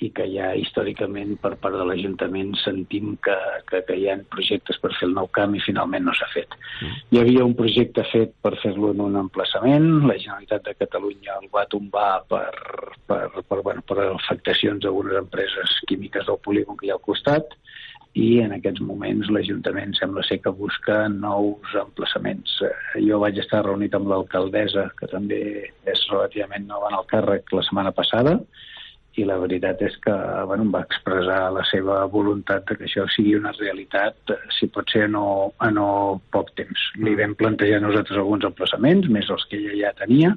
i 0.00 0.08
que 0.16 0.24
ja 0.32 0.50
històricament 0.56 1.34
per 1.42 1.52
part 1.60 1.76
de 1.76 1.84
l'Ajuntament 1.84 2.54
sentim 2.62 3.12
que, 3.24 3.36
que, 3.68 3.82
que 3.84 3.96
hi 4.00 4.06
ha 4.08 4.16
projectes 4.32 4.78
per 4.80 4.92
fer 4.96 5.08
el 5.10 5.14
nou 5.16 5.28
camp 5.36 5.54
i 5.56 5.62
finalment 5.64 6.06
no 6.08 6.14
s'ha 6.16 6.28
fet. 6.32 6.56
Mm. 6.80 7.00
Hi 7.12 7.20
havia 7.20 7.44
un 7.44 7.54
projecte 7.58 8.04
fet 8.08 8.32
per 8.44 8.54
fer-lo 8.62 8.94
en 8.94 9.02
un 9.04 9.18
emplaçament, 9.20 9.90
la 10.08 10.16
Generalitat 10.16 10.64
de 10.70 10.76
Catalunya 10.80 11.36
el 11.42 11.50
va 11.52 11.66
tombar 11.72 12.10
per, 12.32 12.46
per, 13.10 13.22
per, 13.42 13.60
bueno, 13.60 13.84
per 13.86 13.98
afectacions 14.06 14.80
d'algunes 14.84 15.20
empreses 15.20 15.76
químiques 15.90 16.24
del 16.28 16.40
polígon 16.48 16.80
que 16.80 16.88
hi 16.88 16.94
ha 16.94 16.96
al 16.96 17.04
costat, 17.04 17.56
i 18.18 18.40
en 18.42 18.52
aquests 18.56 18.82
moments 18.82 19.28
l'Ajuntament 19.30 19.92
sembla 19.94 20.24
ser 20.26 20.40
que 20.42 20.50
busca 20.50 21.04
nous 21.12 21.74
emplaçaments. 21.78 22.56
Eh, 22.66 23.04
jo 23.06 23.20
vaig 23.22 23.38
estar 23.38 23.62
reunit 23.64 23.94
amb 23.94 24.10
l'alcaldessa, 24.10 24.88
que 24.98 25.06
també 25.12 25.40
és 25.86 26.02
relativament 26.10 26.66
nova 26.66 26.90
en 26.90 26.98
el 26.98 27.06
càrrec 27.12 27.54
la 27.54 27.62
setmana 27.66 27.94
passada, 27.94 28.40
i 29.18 29.24
la 29.26 29.36
veritat 29.42 29.80
és 29.82 29.96
que 30.04 30.14
bueno, 30.46 30.68
va 30.74 30.84
expressar 30.86 31.50
la 31.54 31.64
seva 31.70 32.00
voluntat 32.10 32.66
de 32.68 32.76
que 32.78 32.86
això 32.86 33.06
sigui 33.10 33.34
una 33.38 33.52
realitat, 33.58 34.34
si 34.54 34.70
pot 34.74 34.90
ser 34.90 35.08
no, 35.10 35.52
a 35.58 35.70
no 35.74 36.20
poc 36.34 36.52
temps. 36.58 36.90
Li 37.02 37.16
vam 37.18 37.34
plantejar 37.38 37.82
nosaltres 37.82 38.18
alguns 38.18 38.46
emplaçaments, 38.46 39.10
més 39.10 39.30
els 39.30 39.46
que 39.50 39.58
ella 39.58 39.78
ja 39.82 39.94
tenia, 40.02 40.34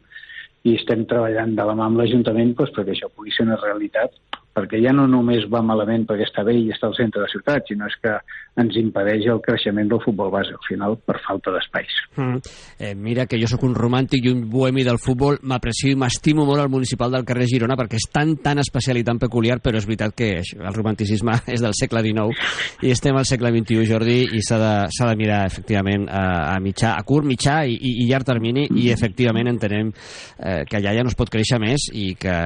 i 0.64 0.78
estem 0.78 1.06
treballant 1.10 1.58
de 1.58 1.66
la 1.68 1.76
mà 1.78 1.90
amb 1.90 2.00
l'Ajuntament 2.00 2.54
doncs, 2.58 2.74
perquè 2.76 2.96
això 2.96 3.10
pugui 3.12 3.34
ser 3.36 3.48
una 3.48 3.60
realitat 3.62 4.14
perquè 4.54 4.80
ja 4.84 4.94
no 4.94 5.08
només 5.10 5.48
va 5.52 5.64
malament 5.66 6.06
perquè 6.10 6.28
està 6.28 6.44
bé 6.46 6.56
i 6.60 6.70
està 6.74 6.88
al 6.90 6.98
centre 6.98 7.22
de 7.22 7.26
la 7.26 7.32
ciutat, 7.32 7.66
sinó 7.68 7.88
és 7.90 7.96
que 8.02 8.14
ens 8.62 8.76
impedeix 8.78 9.26
el 9.34 9.42
creixement 9.42 9.90
del 9.90 10.02
futbol 10.04 10.30
base, 10.34 10.54
al 10.54 10.66
final, 10.68 10.96
per 11.02 11.18
falta 11.26 11.52
d'espais. 11.56 11.94
Mm. 12.22 12.42
Eh, 12.78 12.94
mira 12.94 13.26
que 13.26 13.40
jo 13.42 13.50
sóc 13.50 13.64
un 13.66 13.74
romàntic 13.74 14.28
i 14.28 14.34
un 14.34 14.44
bohemi 14.52 14.86
del 14.86 15.00
futbol, 15.02 15.40
m'aprecio 15.42 15.90
i 15.90 15.98
m'estimo 15.98 16.46
molt 16.46 16.62
al 16.62 16.70
municipal 16.70 17.12
del 17.16 17.26
carrer 17.26 17.48
Girona 17.50 17.78
perquè 17.80 17.98
és 17.98 18.06
tan, 18.14 18.36
tan 18.44 18.62
especial 18.62 19.00
i 19.02 19.06
tan 19.08 19.18
peculiar, 19.22 19.58
però 19.64 19.82
és 19.82 19.88
veritat 19.90 20.14
que 20.18 20.30
el 20.44 20.78
romanticisme 20.78 21.40
és 21.56 21.66
del 21.66 21.74
segle 21.78 22.04
XIX 22.06 22.86
i 22.86 22.94
estem 22.94 23.18
al 23.18 23.26
segle 23.30 23.50
XXI, 23.56 23.88
Jordi, 23.90 24.20
i 24.38 24.44
s'ha 24.46 24.62
de, 24.62 24.76
de 24.94 25.18
mirar, 25.18 25.42
efectivament, 25.50 26.06
a, 26.14 26.54
a, 26.54 26.60
mitjà, 26.62 26.94
a 26.94 27.08
curt, 27.08 27.26
mitjà 27.26 27.64
i, 27.66 27.74
i, 27.74 27.96
i 28.04 28.08
llarg 28.12 28.30
termini, 28.30 28.68
i 28.78 28.90
efectivament 28.94 29.50
entenem 29.50 29.90
eh, 29.90 30.62
que 30.70 30.78
allà 30.78 30.94
ja 30.94 31.06
no 31.06 31.10
es 31.10 31.18
pot 31.18 31.32
créixer 31.34 31.58
més 31.64 31.90
i 31.98 32.12
que 32.20 32.38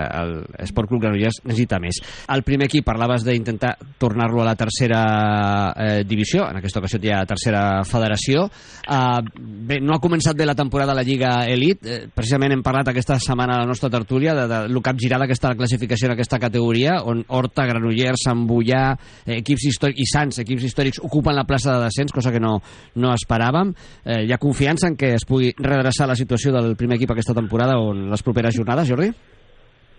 l'Esport 0.55 0.87
Club 0.87 1.03
Granollers 1.03 1.41
necessita 1.43 1.81
més 1.83 1.96
més. 1.97 2.25
El 2.33 2.43
primer 2.43 2.67
equip, 2.67 2.85
parlaves 2.85 3.23
d'intentar 3.25 3.75
tornar-lo 3.97 4.41
a 4.41 4.45
la 4.45 4.55
tercera 4.55 5.73
eh, 5.75 6.03
divisió, 6.07 6.47
en 6.49 6.57
aquesta 6.57 6.79
ocasió 6.79 6.99
ja 7.01 7.23
tercera 7.25 7.83
federació. 7.85 8.47
Eh, 8.47 9.21
bé, 9.37 9.79
no 9.81 9.95
ha 9.95 10.01
començat 10.03 10.37
bé 10.37 10.45
la 10.45 10.55
temporada 10.55 10.91
a 10.91 10.95
la 10.95 11.03
Lliga 11.03 11.45
Elite, 11.47 11.87
eh, 11.87 12.07
precisament 12.13 12.53
hem 12.53 12.63
parlat 12.63 12.91
aquesta 12.91 13.19
setmana 13.19 13.57
a 13.57 13.61
la 13.63 13.69
nostra 13.69 13.89
tertúlia 13.89 14.35
de, 14.35 14.47
de 14.47 14.61
lo 14.69 14.81
capgirada 14.81 15.27
que 15.27 15.35
està 15.37 15.51
la 15.51 15.59
classificació 15.59 16.09
en 16.09 16.15
aquesta 16.15 16.39
categoria, 16.39 17.01
on 17.03 17.23
Horta, 17.27 17.67
Granollers, 17.67 18.25
Sant 18.27 18.45
Bullà, 18.47 18.91
eh, 19.25 19.39
equips 19.39 19.67
històrics 19.71 20.01
i 20.01 20.09
Sants, 20.11 20.41
equips 20.43 20.67
històrics, 20.69 21.01
ocupen 21.03 21.35
la 21.35 21.47
plaça 21.47 21.73
de 21.73 21.87
descens, 21.87 22.13
cosa 22.15 22.31
que 22.33 22.41
no, 22.43 22.57
no 22.95 23.13
esperàvem. 23.15 23.73
Eh, 24.05 24.23
hi 24.27 24.33
ha 24.33 24.41
confiança 24.41 24.91
en 24.91 24.97
que 24.99 25.13
es 25.15 25.25
pugui 25.27 25.53
redreçar 25.57 26.07
la 26.07 26.17
situació 26.17 26.53
del 26.55 26.75
primer 26.79 26.97
equip 26.97 27.15
aquesta 27.15 27.35
temporada 27.37 27.79
o 27.79 27.91
en 27.93 28.07
les 28.11 28.23
properes 28.23 28.55
jornades, 28.55 28.87
Jordi? 28.89 29.11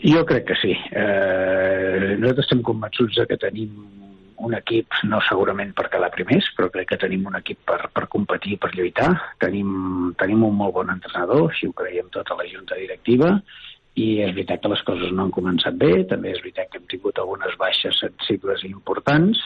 Jo 0.04 0.24
crec 0.26 0.44
que 0.46 0.56
sí. 0.60 0.74
Eh, 0.74 2.16
nosaltres 2.18 2.46
estem 2.46 2.62
convençuts 2.62 3.18
de 3.18 3.26
que 3.26 3.38
tenim 3.40 3.72
un 4.38 4.54
equip, 4.54 4.94
no 5.10 5.18
segurament 5.26 5.72
per 5.74 5.88
quedar 5.90 6.12
primers, 6.14 6.46
però 6.54 6.68
crec 6.70 6.92
que 6.92 7.00
tenim 7.02 7.26
un 7.26 7.38
equip 7.40 7.58
per, 7.66 7.80
per 7.94 8.06
competir, 8.12 8.58
per 8.62 8.70
lluitar. 8.74 9.10
Tenim, 9.42 10.12
tenim 10.20 10.44
un 10.46 10.54
molt 10.60 10.76
bon 10.76 10.92
entrenador, 10.94 11.48
així 11.50 11.66
ho 11.66 11.74
creiem 11.74 12.12
tota 12.14 12.38
la 12.38 12.46
junta 12.46 12.78
directiva, 12.78 13.32
i 13.98 14.20
és 14.22 14.30
veritat 14.36 14.62
que 14.62 14.70
les 14.70 14.84
coses 14.86 15.10
no 15.10 15.26
han 15.26 15.34
començat 15.34 15.74
bé, 15.80 16.04
també 16.06 16.30
és 16.30 16.42
veritat 16.44 16.70
que 16.70 16.78
hem 16.78 16.86
tingut 16.92 17.18
algunes 17.18 17.58
baixes 17.58 17.98
sensibles 17.98 18.62
i 18.62 18.70
importants, 18.70 19.42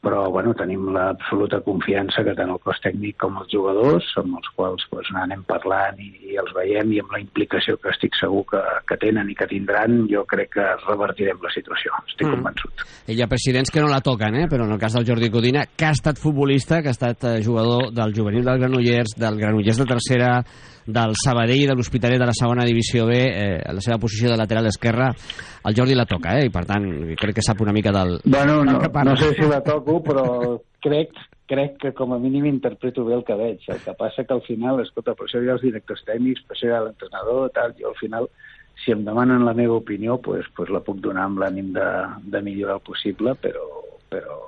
però 0.00 0.30
bueno, 0.32 0.54
tenim 0.56 0.86
l'absoluta 0.94 1.60
confiança 1.60 2.22
que 2.24 2.32
tant 2.36 2.48
el 2.54 2.60
cos 2.64 2.78
tècnic 2.80 3.18
com 3.20 3.36
els 3.42 3.50
jugadors, 3.52 4.06
amb 4.20 4.38
els 4.38 4.48
quals 4.56 4.86
pues, 4.92 5.10
anem 5.20 5.42
parlant 5.48 5.98
i, 6.00 6.08
i 6.32 6.38
els 6.40 6.54
veiem 6.56 6.94
i 6.96 7.02
amb 7.02 7.12
la 7.12 7.20
implicació 7.20 7.76
que 7.82 7.92
estic 7.92 8.16
segur 8.16 8.46
que, 8.48 8.62
que 8.88 8.96
tenen 9.02 9.28
i 9.28 9.36
que 9.36 9.48
tindran, 9.50 10.06
jo 10.08 10.24
crec 10.30 10.54
que 10.56 10.66
revertirem 10.86 11.44
la 11.44 11.52
situació, 11.52 11.92
estic 12.06 12.26
mm. 12.30 12.38
convençut. 12.38 12.86
Hi 13.12 13.20
ha 13.20 13.28
presidents 13.28 13.72
que 13.74 13.84
no 13.84 13.92
la 13.92 14.00
toquen, 14.04 14.40
eh? 14.40 14.48
però 14.48 14.64
en 14.64 14.72
el 14.72 14.80
cas 14.80 14.96
del 14.96 15.06
Jordi 15.08 15.28
Codina, 15.34 15.66
que 15.76 15.90
ha 15.90 15.92
estat 15.96 16.20
futbolista, 16.22 16.80
que 16.80 16.92
ha 16.92 16.96
estat 16.96 17.28
eh, 17.28 17.36
jugador 17.44 17.92
del 17.92 18.16
juvenil 18.16 18.48
del 18.48 18.64
Granollers, 18.64 19.18
del 19.20 19.36
Granollers 19.42 19.84
de 19.84 19.90
tercera, 19.92 20.32
del 20.86 21.16
Sabadell 21.18 21.64
i 21.64 21.68
de 21.68 21.76
l'Hospitalet 21.76 22.20
de 22.20 22.28
la 22.30 22.36
segona 22.36 22.66
divisió 22.68 23.06
B, 23.08 23.18
eh, 23.28 23.58
a 23.64 23.74
la 23.76 23.84
seva 23.84 23.98
posició 24.02 24.30
de 24.30 24.38
lateral 24.40 24.70
esquerra, 24.70 25.10
el 25.64 25.76
Jordi 25.76 25.96
la 25.98 26.08
toca, 26.08 26.38
eh? 26.38 26.46
i 26.48 26.54
per 26.54 26.64
tant 26.68 26.86
crec 27.20 27.40
que 27.40 27.44
sap 27.44 27.60
una 27.60 27.74
mica 27.76 27.92
del... 27.94 28.18
Bueno, 28.24 28.62
no, 28.64 28.78
no 28.80 29.16
sé 29.16 29.34
si 29.34 29.48
la 29.48 29.60
toco, 29.66 30.00
però 30.04 30.24
crec 30.80 31.16
crec 31.50 31.80
que 31.82 31.90
com 31.98 32.12
a 32.14 32.18
mínim 32.22 32.46
interpreto 32.46 33.04
bé 33.04 33.16
el 33.16 33.24
que 33.26 33.34
veig. 33.34 33.64
El 33.74 33.80
que 33.82 33.94
passa 33.98 34.22
que 34.22 34.36
al 34.36 34.44
final, 34.46 34.78
escolta, 34.84 35.16
per 35.18 35.26
això 35.26 35.42
hi 35.42 35.50
ha 35.50 35.56
els 35.56 35.64
directors 35.66 36.04
tècnics, 36.06 36.44
per 36.46 36.54
això 36.54 36.68
hi 36.68 36.76
ha 36.76 36.84
l'entrenador, 36.84 37.50
tal, 37.56 37.74
jo 37.80 37.90
al 37.90 37.98
final, 37.98 38.28
si 38.84 38.94
em 38.94 39.02
demanen 39.04 39.44
la 39.44 39.56
meva 39.58 39.80
opinió, 39.80 40.20
pues, 40.22 40.46
pues 40.56 40.70
la 40.70 40.82
puc 40.86 41.02
donar 41.02 41.26
amb 41.26 41.42
l'ànim 41.42 41.72
de, 41.74 41.88
de 42.32 42.42
millorar 42.46 42.78
el 42.78 42.86
possible, 42.86 43.34
però, 43.42 43.66
però 44.12 44.38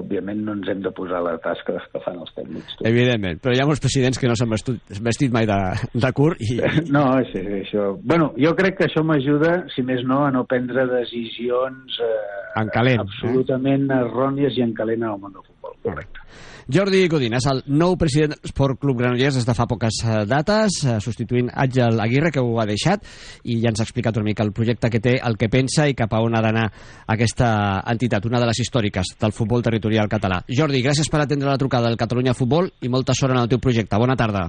òbviament 0.00 0.42
no 0.44 0.54
ens 0.56 0.68
hem 0.70 0.82
de 0.84 0.92
posar 0.96 1.22
la 1.24 1.36
tasca 1.42 1.78
que 1.92 2.02
fan 2.04 2.20
els 2.20 2.32
tècnics. 2.36 2.76
Tu. 2.76 2.86
Evidentment, 2.88 3.40
però 3.42 3.54
hi 3.56 3.62
ha 3.62 3.66
molts 3.68 3.82
presidents 3.84 4.20
que 4.20 4.30
no 4.30 4.36
s'han 4.38 4.52
vestit, 4.52 4.96
vestit 5.08 5.34
mai 5.34 5.48
de, 5.48 5.58
de 5.94 6.12
curt 6.16 6.42
i... 6.44 6.58
No, 6.96 7.04
sí, 7.32 7.42
això... 7.60 7.88
Bueno, 8.04 8.30
jo 8.40 8.52
crec 8.58 8.78
que 8.78 8.86
això 8.88 9.02
m'ajuda, 9.06 9.56
si 9.74 9.84
més 9.86 10.04
no, 10.08 10.22
a 10.26 10.32
no 10.34 10.44
prendre 10.48 10.86
decisions 10.90 11.98
eh, 12.04 12.14
en 12.60 12.72
calent, 12.72 13.02
absolutament 13.02 13.88
eh? 13.90 14.00
errònies 14.04 14.56
i 14.56 14.64
en 14.64 14.72
calent 14.76 15.02
en 15.02 15.10
el 15.12 15.20
món 15.20 15.34
del 15.34 15.44
futbol, 15.44 15.55
correcte. 15.86 16.26
Jordi 16.66 17.04
Godín 17.06 17.36
és 17.38 17.44
el 17.46 17.60
nou 17.78 17.94
president 17.94 18.32
del 18.34 18.50
Sport 18.50 18.80
Club 18.82 18.98
Granollers 18.98 19.36
des 19.38 19.44
de 19.46 19.54
fa 19.54 19.68
poques 19.70 20.00
eh, 20.02 20.24
dates, 20.26 20.80
eh, 20.82 20.96
substituint 21.04 21.46
Àngel 21.54 22.00
Aguirre, 22.02 22.32
que 22.34 22.42
ho 22.42 22.56
ha 22.58 22.66
deixat, 22.66 23.06
i 23.46 23.60
ja 23.62 23.70
ens 23.70 23.78
ha 23.78 23.86
explicat 23.86 24.18
una 24.18 24.26
mica 24.26 24.42
el 24.42 24.50
projecte 24.56 24.90
que 24.90 25.00
té, 25.02 25.14
el 25.22 25.38
que 25.38 25.48
pensa 25.52 25.86
i 25.86 25.94
cap 25.94 26.10
a 26.10 26.20
on 26.26 26.34
ha 26.34 26.42
d'anar 26.42 26.66
aquesta 27.14 27.50
entitat, 27.94 28.26
una 28.26 28.42
de 28.42 28.50
les 28.50 28.64
històriques 28.64 29.14
del 29.20 29.34
futbol 29.36 29.62
territorial 29.62 30.10
català. 30.10 30.40
Jordi, 30.50 30.82
gràcies 30.82 31.06
per 31.12 31.22
atendre 31.22 31.52
la 31.52 31.60
trucada 31.62 31.86
del 31.86 32.00
Catalunya 32.00 32.34
Futbol 32.34 32.72
i 32.82 32.90
molta 32.90 33.14
sort 33.14 33.36
en 33.36 33.44
el 33.44 33.52
teu 33.52 33.62
projecte. 33.62 34.02
Bona 34.02 34.18
tarda. 34.18 34.48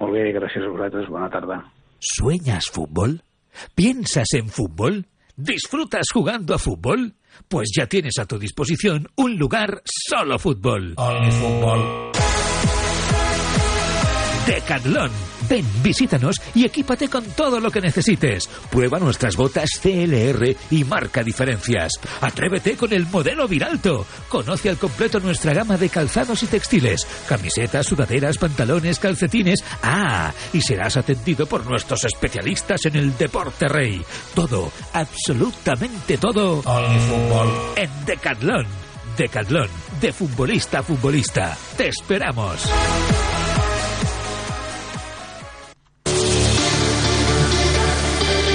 Molt 0.00 0.12
bé, 0.12 0.28
gràcies 0.36 0.68
a 0.68 0.74
vosaltres. 0.74 1.08
Bona 1.08 1.32
tarda. 1.32 1.62
¿Sueñas 1.98 2.68
fútbol? 2.68 3.22
¿Piensas 3.74 4.34
en 4.34 4.48
fútbol? 4.48 5.06
¿Disfrutas 5.36 6.12
jugando 6.12 6.54
a 6.54 6.58
fútbol? 6.58 7.14
Pues 7.48 7.70
ya 7.76 7.86
tienes 7.86 8.14
a 8.18 8.26
tu 8.26 8.38
disposición 8.38 9.08
un 9.16 9.36
lugar 9.36 9.82
solo 9.84 10.38
fútbol. 10.38 10.94
Decathlon. 14.46 15.10
Ven, 15.48 15.64
visítanos 15.82 16.36
y 16.54 16.64
equípate 16.64 17.08
con 17.08 17.24
todo 17.24 17.60
lo 17.60 17.70
que 17.70 17.80
necesites. 17.80 18.48
Prueba 18.70 18.98
nuestras 18.98 19.36
botas 19.36 19.70
CLR 19.80 20.56
y 20.70 20.84
marca 20.84 21.22
diferencias. 21.22 21.92
Atrévete 22.20 22.76
con 22.76 22.92
el 22.92 23.06
modelo 23.06 23.46
Viralto. 23.46 24.06
Conoce 24.28 24.68
al 24.70 24.78
completo 24.78 25.20
nuestra 25.20 25.52
gama 25.52 25.76
de 25.76 25.88
calzados 25.88 26.42
y 26.42 26.46
textiles, 26.46 27.06
camisetas, 27.28 27.86
sudaderas, 27.86 28.38
pantalones, 28.38 28.98
calcetines. 28.98 29.62
Ah, 29.82 30.32
y 30.52 30.60
serás 30.60 30.96
atendido 30.96 31.46
por 31.46 31.66
nuestros 31.66 32.04
especialistas 32.04 32.84
en 32.86 32.96
el 32.96 33.16
deporte 33.16 33.68
rey. 33.68 34.02
Todo, 34.34 34.72
absolutamente 34.92 36.18
todo. 36.18 36.62
Fútbol. 36.62 37.52
En 37.76 37.90
Decathlon. 38.06 38.66
Decathlon, 39.16 39.68
de 40.00 40.12
futbolista 40.12 40.78
a 40.78 40.82
futbolista. 40.82 41.56
Te 41.76 41.88
esperamos. 41.88 42.66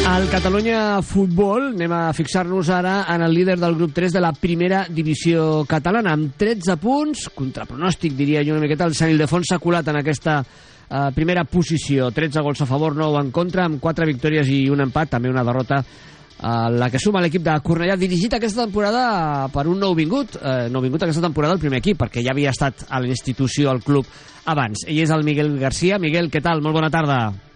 Al 0.08 0.30
Catalunya 0.32 1.02
Futbol 1.04 1.74
anem 1.74 1.92
a 1.92 2.14
fixar-nos 2.16 2.70
ara 2.72 3.02
en 3.12 3.22
el 3.26 3.34
líder 3.36 3.58
del 3.60 3.76
grup 3.76 3.92
3 3.94 4.14
de 4.16 4.22
la 4.24 4.32
primera 4.32 4.86
divisió 4.88 5.66
catalana 5.68 6.14
amb 6.16 6.38
13 6.40 6.78
punts, 6.80 7.26
contra 7.36 7.66
pronòstic 7.68 8.16
diria 8.16 8.42
jo 8.48 8.56
una 8.56 8.64
miqueta, 8.64 8.88
el 8.88 8.96
Sant 8.96 9.12
Ildefons 9.12 9.52
s'ha 9.52 9.60
colat 9.60 9.90
en 9.92 10.00
aquesta 10.00 10.38
eh, 10.40 11.10
primera 11.14 11.44
posició. 11.44 12.08
13 12.16 12.40
gols 12.40 12.64
a 12.64 12.68
favor, 12.70 12.96
9 12.96 13.20
en 13.20 13.32
contra 13.36 13.66
amb 13.68 13.82
4 13.84 14.08
victòries 14.08 14.48
i 14.48 14.62
un 14.72 14.86
empat, 14.88 15.12
també 15.18 15.30
una 15.30 15.44
derrota 15.44 15.82
eh, 15.84 16.70
la 16.72 16.88
que 16.90 17.02
suma 17.04 17.22
l'equip 17.22 17.44
de 17.44 17.58
Cornellà 17.66 17.98
dirigit 18.00 18.38
aquesta 18.40 18.64
temporada 18.64 19.50
per 19.52 19.66
un 19.68 19.84
nou 19.84 19.92
vingut 19.98 20.40
eh, 20.40 20.70
nou 20.72 20.86
vingut 20.88 21.04
aquesta 21.04 21.26
temporada 21.28 21.60
el 21.60 21.66
primer 21.66 21.84
equip 21.84 22.00
perquè 22.06 22.24
ja 22.24 22.32
havia 22.32 22.56
estat 22.56 22.88
a 22.88 23.04
la 23.04 23.12
institució, 23.12 23.68
al 23.70 23.84
club 23.84 24.08
abans. 24.48 24.88
Ell 24.88 25.04
és 25.04 25.12
el 25.12 25.28
Miguel 25.28 25.60
Garcia 25.60 26.00
Miguel, 26.00 26.32
què 26.32 26.40
tal? 26.42 26.64
Molt 26.64 26.80
bona 26.80 26.94
tarda 26.94 27.47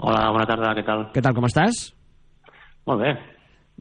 Hola, 0.00 0.30
bona 0.32 0.46
tarda, 0.48 0.70
què 0.78 0.82
tal? 0.86 1.02
Què 1.12 1.20
tal, 1.20 1.34
com 1.36 1.44
estàs? 1.44 1.90
Molt 2.88 3.02
bé. 3.02 3.10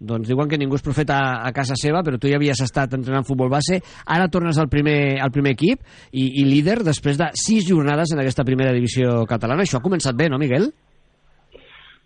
Doncs 0.10 0.28
diuen 0.28 0.50
que 0.52 0.58
ningú 0.60 0.76
és 0.76 0.84
profeta 0.84 1.16
a 1.44 1.52
casa 1.56 1.78
seva, 1.80 2.02
però 2.04 2.20
tu 2.20 2.28
ja 2.28 2.36
havies 2.40 2.60
estat 2.64 2.92
entrenant 2.96 3.28
futbol 3.28 3.52
base, 3.52 3.80
ara 4.04 4.28
tornes 4.32 4.60
al 4.60 4.68
primer, 4.72 5.20
al 5.24 5.32
primer 5.36 5.54
equip 5.56 5.80
i, 6.12 6.26
i 6.42 6.44
líder 6.48 6.82
després 6.88 7.20
de 7.20 7.30
sis 7.40 7.64
jornades 7.68 8.12
en 8.12 8.20
aquesta 8.20 8.44
primera 8.48 8.76
divisió 8.76 9.24
catalana. 9.32 9.64
Això 9.64 9.80
ha 9.80 9.86
començat 9.86 10.20
bé, 10.20 10.28
no, 10.32 10.40
Miguel? 10.40 10.70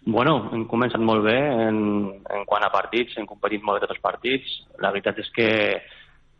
Bueno, 0.05 0.35
hem 0.53 0.67
començat 0.69 1.01
molt 1.01 1.25
bé 1.25 1.37
en, 1.65 1.77
en 2.37 2.45
quant 2.49 2.65
a 2.65 2.71
partits, 2.73 3.17
hem 3.17 3.29
competit 3.29 3.65
molt 3.65 3.79
bé 3.79 3.87
tots 3.87 3.97
els 3.97 4.05
partits. 4.05 4.57
La 4.83 4.93
veritat 4.93 5.21
és 5.25 5.33
que 5.33 5.49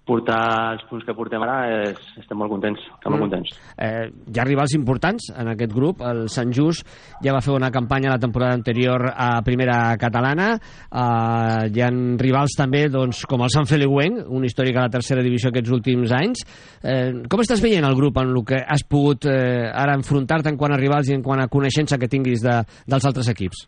portar 0.04 0.74
els 0.74 0.84
punts 0.90 1.06
que 1.08 1.16
portem 1.16 1.44
ara 1.46 1.58
és, 1.88 2.00
estem 2.20 2.38
molt 2.40 2.52
contents, 2.52 2.82
estem 2.98 3.14
molt 3.14 3.24
contents. 3.24 3.54
Eh, 3.80 4.10
hi 4.12 4.40
ha 4.40 4.46
rivals 4.48 4.76
importants 4.76 5.30
en 5.32 5.52
aquest 5.54 5.72
grup. 5.76 6.04
El 6.04 6.26
Sant 6.32 6.52
Just 6.56 6.88
ja 7.24 7.36
va 7.36 7.42
fer 7.44 7.54
una 7.56 7.72
campanya 7.72 8.12
la 8.12 8.20
temporada 8.20 8.58
anterior 8.58 9.08
a 9.14 9.42
primera 9.48 9.96
catalana. 10.02 10.50
Eh, 10.60 11.70
hi 11.72 11.84
ha 11.84 11.92
rivals 12.20 12.58
també 12.60 12.86
doncs, 12.92 13.24
com 13.30 13.46
el 13.46 13.54
Sant 13.54 13.70
Feliuenc, 13.70 14.26
un 14.28 14.44
històric 14.48 14.78
a 14.78 14.88
la 14.88 14.94
tercera 14.94 15.24
divisió 15.24 15.54
aquests 15.54 15.72
últims 15.72 16.16
anys. 16.16 16.44
Eh, 16.84 17.24
com 17.32 17.44
estàs 17.44 17.64
veient 17.64 17.88
el 17.88 17.96
grup 18.00 18.20
en 18.20 18.34
el 18.34 18.44
que 18.48 18.60
has 18.60 18.84
pogut 18.84 19.30
eh, 19.32 19.70
ara 19.72 19.96
enfrontar-te 19.96 20.52
en 20.52 20.60
quant 20.60 20.76
a 20.76 20.82
rivals 20.82 21.10
i 21.10 21.16
en 21.16 21.24
quant 21.24 21.40
a 21.40 21.48
coneixença 21.52 22.00
que 22.02 22.12
tinguis 22.12 22.44
de, 22.44 22.60
dels 22.92 23.08
altres 23.08 23.32
equips? 23.32 23.68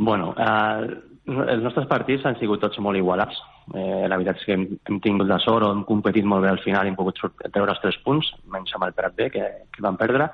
Bueno, 0.00 0.32
eh, 0.32 1.09
els 1.30 1.62
nostres 1.64 1.86
partits 1.90 2.24
han 2.26 2.38
sigut 2.40 2.62
tots 2.62 2.80
molt 2.84 2.98
igualats. 2.98 3.38
Eh, 3.74 4.06
la 4.10 4.18
veritat 4.18 4.40
és 4.40 4.46
que 4.46 4.56
hem, 4.56 4.64
hem 4.88 4.98
tingut 5.04 5.28
la 5.28 5.38
sort, 5.42 5.66
hem 5.68 5.84
competit 5.88 6.26
molt 6.26 6.44
bé 6.44 6.50
al 6.52 6.62
final 6.64 6.86
i 6.86 6.92
hem 6.92 6.98
pogut 6.98 7.20
treure 7.20 7.74
els 7.74 7.82
tres 7.82 7.98
punts, 8.04 8.32
menys 8.52 8.74
amb 8.76 8.88
el 8.88 8.96
Prat 8.96 9.16
B, 9.16 9.30
que, 9.34 9.46
que 9.70 9.84
van 9.84 9.98
perdre, 10.00 10.30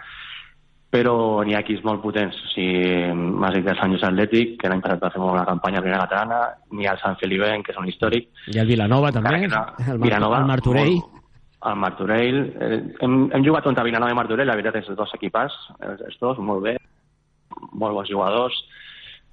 però 0.92 1.16
n'hi 1.44 1.56
ha 1.56 1.62
equips 1.64 1.85
molt 1.85 2.00
potents. 2.04 2.38
O 2.46 2.52
sigui, 2.54 3.11
m'has 3.16 3.59
dit 3.59 3.68
el 3.68 3.78
Sant 3.80 3.92
Josep 3.92 4.12
Atlètic, 4.12 4.54
que 4.61 4.70
l'any 4.72 4.85
passat 4.85 5.02
va 5.02 5.12
fer 5.14 5.22
una 5.22 5.44
campanya 5.48 5.82
a 5.82 5.85
primera 5.85 6.06
catalana, 6.06 6.40
n'hi 6.72 6.88
ha 6.88 6.94
el 6.96 7.02
Sant 7.02 7.18
Feliben, 7.20 7.66
que 7.66 7.74
és 7.74 7.82
un 7.82 7.90
històric. 7.90 8.30
I 8.54 8.62
el 8.62 8.70
Vilanova 8.70 9.12
també, 9.14 9.42
no, 9.50 9.62
el, 9.82 9.92
Mar 9.92 10.00
Vilanova, 10.06 10.40
el 10.40 10.50
Martorell. 10.52 10.96
Molt, 10.96 11.22
el 11.66 11.78
Martorell. 11.82 12.40
Eh, 12.62 12.80
hem, 13.04 13.20
hem 13.35 13.44
jugat 13.44 13.66
contra 13.66 13.85
Vilanova 13.87 14.14
i 14.14 14.18
Martorell, 14.18 14.48
la 14.48 14.56
veritat 14.59 14.80
és 14.82 14.90
els 14.92 14.98
dos 14.98 15.12
equipats, 15.18 15.56
els, 15.80 16.02
els 16.09 16.18
dos, 16.22 16.38
molt 16.38 16.64
bé, 16.64 16.76
molt 17.72 17.96
bons 17.98 18.11
jugadors, 18.11 18.56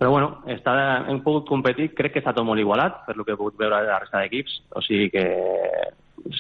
però 0.04 0.12
bueno, 0.12 0.30
està, 0.52 0.74
hem 1.08 1.22
pogut 1.24 1.46
competir, 1.48 1.94
crec 1.96 2.12
que 2.12 2.20
està 2.20 2.34
tot 2.36 2.44
molt 2.44 2.60
igualat, 2.60 3.06
per 3.06 3.14
lo 3.16 3.24
que 3.24 3.32
he 3.32 3.40
pogut 3.40 3.56
veure 3.56 3.78
de 3.86 3.88
la 3.88 4.02
resta 4.02 4.20
d'equips, 4.20 4.58
o 4.76 4.82
sigui 4.84 5.06
que 5.14 5.22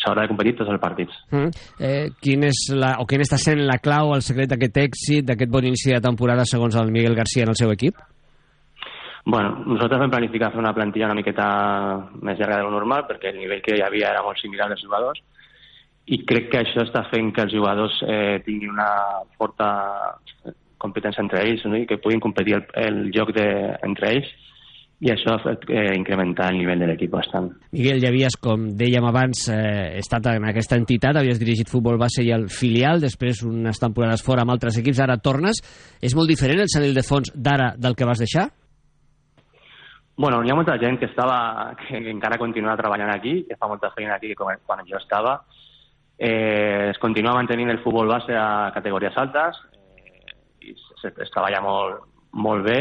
s'haurà 0.02 0.26
de 0.26 0.32
competir 0.34 0.52
tots 0.58 0.71
els 0.73 0.82
partits. 0.84 1.21
Mm. 1.32 1.62
Eh, 1.80 2.10
quin 2.19 2.43
és 2.49 2.60
la, 2.76 2.97
o 2.99 3.06
quin 3.08 3.23
està 3.23 3.39
sent 3.39 3.62
la 3.63 3.78
clau, 3.80 4.12
el 4.17 4.23
secret 4.26 4.52
d'aquest 4.52 4.82
èxit, 4.84 5.30
d'aquest 5.30 5.54
bon 5.54 5.69
inici 5.69 5.93
de 5.95 6.02
temporada 6.04 6.43
segons 6.43 6.76
el 6.76 6.91
Miguel 6.91 7.15
García 7.15 7.47
en 7.47 7.54
el 7.54 7.60
seu 7.60 7.71
equip? 7.71 8.04
Bueno, 9.23 9.63
nosaltres 9.63 10.02
vam 10.02 10.12
planificar 10.12 10.52
fer 10.52 10.60
una 10.60 10.76
plantilla 10.76 11.08
una 11.08 11.15
miqueta 11.15 11.47
més 12.19 12.36
llarga 12.36 12.58
de 12.60 12.65
lo 12.67 12.73
normal 12.73 13.06
perquè 13.08 13.32
el 13.32 13.39
nivell 13.39 13.63
que 13.63 13.78
hi 13.78 13.86
havia 13.86 14.10
era 14.12 14.26
molt 14.26 14.43
similar 14.43 14.67
dels 14.73 14.84
jugadors 14.84 15.23
i 16.12 16.19
crec 16.28 16.49
que 16.52 16.60
això 16.60 16.84
està 16.84 17.06
fent 17.08 17.32
que 17.32 17.45
els 17.45 17.56
jugadors 17.56 18.02
eh, 18.04 18.41
tinguin 18.43 18.76
una 18.76 18.89
forta 19.39 19.69
competència 20.84 21.24
entre 21.24 21.41
ells 21.48 21.63
no? 21.65 21.80
i 21.80 21.88
que 21.89 22.02
puguin 22.04 22.22
competir 22.24 22.60
el, 22.60 22.65
el 22.84 23.00
joc 23.15 23.34
de, 23.36 23.48
entre 23.88 24.12
ells 24.17 24.34
i 25.04 25.10
això 25.12 25.34
ha 25.34 25.41
fet 25.43 25.65
eh, 25.67 25.91
incrementar 25.98 26.48
el 26.54 26.62
nivell 26.62 26.80
de 26.80 26.88
l'equip 26.88 27.12
bastant. 27.12 27.50
Miguel, 27.76 28.00
ja 28.00 28.08
havies, 28.08 28.38
com 28.39 28.69
dèiem 28.80 29.04
abans, 29.04 29.41
eh, 29.52 29.98
estat 30.00 30.30
en 30.32 30.48
aquesta 30.48 30.78
entitat, 30.80 31.17
havies 31.19 31.41
dirigit 31.41 31.72
futbol 31.72 31.98
base 32.00 32.24
i 32.24 32.32
el 32.32 32.48
filial, 32.48 33.04
després 33.04 33.41
unes 33.43 33.82
temporades 33.82 34.24
fora 34.24 34.46
amb 34.46 34.54
altres 34.56 34.80
equips, 34.80 35.02
ara 35.04 35.19
tornes. 35.19 35.60
És 36.00 36.15
molt 36.15 36.32
diferent 36.32 36.63
el 36.63 36.72
Sant 36.72 36.88
Ildefons 36.88 37.34
d'ara 37.36 37.74
del 37.76 37.98
que 38.00 38.08
vas 38.08 38.24
deixar? 38.24 38.48
Bueno, 40.15 40.39
hi 40.46 40.54
ha 40.54 40.56
molta 40.56 40.78
gent 40.80 41.02
que 41.02 41.10
estava, 41.10 41.74
que 41.82 42.00
encara 42.13 42.39
continua 42.39 42.78
treballant 42.80 43.12
aquí, 43.12 43.41
que 43.50 43.58
fa 43.60 43.67
molta 43.67 43.91
feina 43.98 44.15
aquí 44.15 44.32
que 44.32 44.39
quan, 44.39 44.88
jo 44.88 45.00
estava. 45.02 45.39
Eh, 46.15 46.91
es 46.93 47.00
continua 47.02 47.34
mantenint 47.36 47.74
el 47.74 47.82
futbol 47.84 48.08
base 48.08 48.38
a 48.38 48.72
categories 48.72 49.17
altes, 49.17 49.58
es, 51.10 51.32
treballa 51.34 51.62
molt, 51.63 52.06
molt 52.34 52.66
bé, 52.68 52.78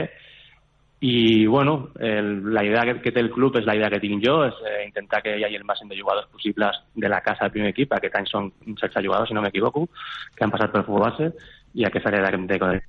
i 1.03 1.47
bueno, 1.51 1.91
el, 1.99 2.55
la 2.55 2.63
idea 2.63 2.85
que, 2.87 3.01
que 3.03 3.11
té 3.11 3.25
el 3.25 3.33
club 3.35 3.57
és 3.59 3.67
la 3.67 3.75
idea 3.75 3.91
que 3.91 3.99
tinc 4.03 4.23
jo, 4.23 4.37
és 4.47 4.61
eh, 4.63 4.85
intentar 4.87 5.19
que 5.25 5.35
hi 5.35 5.43
hagi 5.49 5.59
el 5.59 5.67
màxim 5.67 5.91
de 5.91 5.99
jugadors 5.99 6.31
possibles 6.31 6.79
de 6.95 7.11
la 7.11 7.21
casa 7.27 7.49
del 7.49 7.57
primer 7.57 7.73
equip, 7.75 7.97
aquest 7.97 8.21
any 8.21 8.31
són 8.31 8.53
16 8.69 9.03
jugadors, 9.03 9.33
si 9.33 9.35
no 9.35 9.43
m'equivoco, 9.43 9.89
que 10.37 10.47
han 10.47 10.55
passat 10.55 10.71
pel 10.71 10.87
futbol 10.87 11.09
base, 11.09 11.33
i 11.75 11.89
aquesta 11.89 12.13
àrea 12.13 12.31
de, 12.31 12.47
de, 12.55 12.83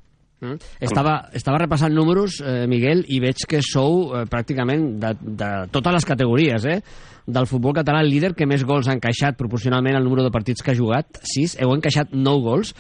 Mm. 0.44 0.60
Estava, 0.84 1.14
estava 1.32 1.62
repassant 1.62 1.94
números, 1.96 2.42
eh, 2.44 2.66
Miguel, 2.68 3.06
i 3.08 3.22
veig 3.24 3.46
que 3.48 3.62
sou 3.64 4.12
eh, 4.12 4.26
pràcticament 4.28 4.98
de, 5.00 5.14
de 5.40 5.52
totes 5.72 5.96
les 5.96 6.08
categories, 6.10 6.66
eh? 6.68 6.80
Del 7.24 7.48
futbol 7.48 7.72
català, 7.78 8.02
el 8.04 8.12
líder 8.12 8.34
que 8.36 8.48
més 8.50 8.66
gols 8.68 8.90
ha 8.90 8.98
encaixat 8.98 9.38
proporcionalment 9.40 9.96
al 9.96 10.04
número 10.04 10.26
de 10.26 10.34
partits 10.36 10.62
que 10.62 10.74
ha 10.74 10.80
jugat, 10.80 11.22
6, 11.32 11.56
heu 11.64 11.72
encaixat 11.78 12.12
9 12.12 12.44
gols. 12.44 12.74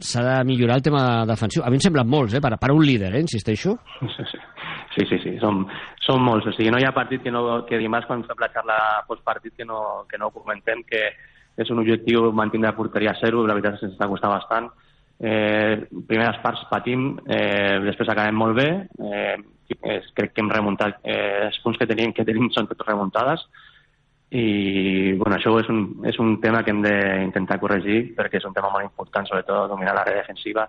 S'ha 0.00 0.22
de 0.24 0.36
millorar 0.48 0.78
el 0.80 0.84
tema 0.84 1.02
defensiu. 1.28 1.62
A 1.64 1.70
mi 1.70 1.76
em 1.76 1.84
semblen 1.84 2.08
molts, 2.08 2.34
eh? 2.34 2.40
Per, 2.40 2.54
per 2.58 2.72
un 2.72 2.84
líder, 2.84 3.12
eh? 3.14 3.24
Insisteixo. 3.24 3.76
Sí, 4.90 5.04
sí, 5.06 5.20
sí, 5.22 5.36
som, 5.38 5.62
som 6.02 6.22
molts. 6.24 6.48
O 6.50 6.54
sigui, 6.56 6.72
no 6.72 6.80
hi 6.80 6.86
ha 6.88 6.94
partit 6.96 7.22
que, 7.22 7.30
no, 7.30 7.62
que 7.68 7.78
dimarts 7.78 8.08
quan 8.08 8.24
fem 8.26 8.40
la 8.40 8.48
xarra 8.50 8.78
postpartit 9.06 9.54
que 9.56 9.66
no, 9.68 10.06
que 10.10 10.18
no 10.18 10.32
comentem, 10.34 10.82
que 10.88 11.04
és 11.60 11.70
un 11.70 11.82
objectiu 11.82 12.32
mantenir 12.32 12.66
la 12.66 12.76
porteria 12.76 13.12
a 13.12 13.20
zero, 13.20 13.44
la 13.46 13.54
veritat 13.54 13.76
és 13.76 13.84
que 13.84 13.90
ens 13.90 13.98
està 13.98 14.08
costant 14.10 14.32
bastant 14.34 14.70
eh, 15.20 15.86
primeres 16.08 16.40
parts 16.42 16.64
patim, 16.70 17.12
eh, 17.28 17.78
després 17.84 18.08
acabem 18.08 18.36
molt 18.36 18.56
bé, 18.56 18.68
eh, 19.04 19.36
crec 20.16 20.32
que 20.32 20.40
hem 20.40 20.50
remuntat, 20.50 21.00
eh, 21.04 21.46
els 21.46 21.58
punts 21.62 21.78
que 21.78 21.86
tenim, 21.86 22.12
que 22.12 22.24
tenim 22.24 22.48
són 22.50 22.66
totes 22.66 22.86
remuntades, 22.88 23.44
i 24.30 25.12
bueno, 25.18 25.34
això 25.34 25.56
és 25.58 25.68
un, 25.72 25.82
és 26.06 26.18
un 26.22 26.36
tema 26.42 26.62
que 26.62 26.70
hem 26.70 26.84
d'intentar 26.84 27.58
corregir 27.58 28.14
perquè 28.14 28.38
és 28.38 28.46
un 28.46 28.54
tema 28.54 28.70
molt 28.70 28.86
important, 28.86 29.26
sobretot 29.26 29.72
dominar 29.72 29.96
l'àrea 29.96 30.22
defensiva 30.22 30.68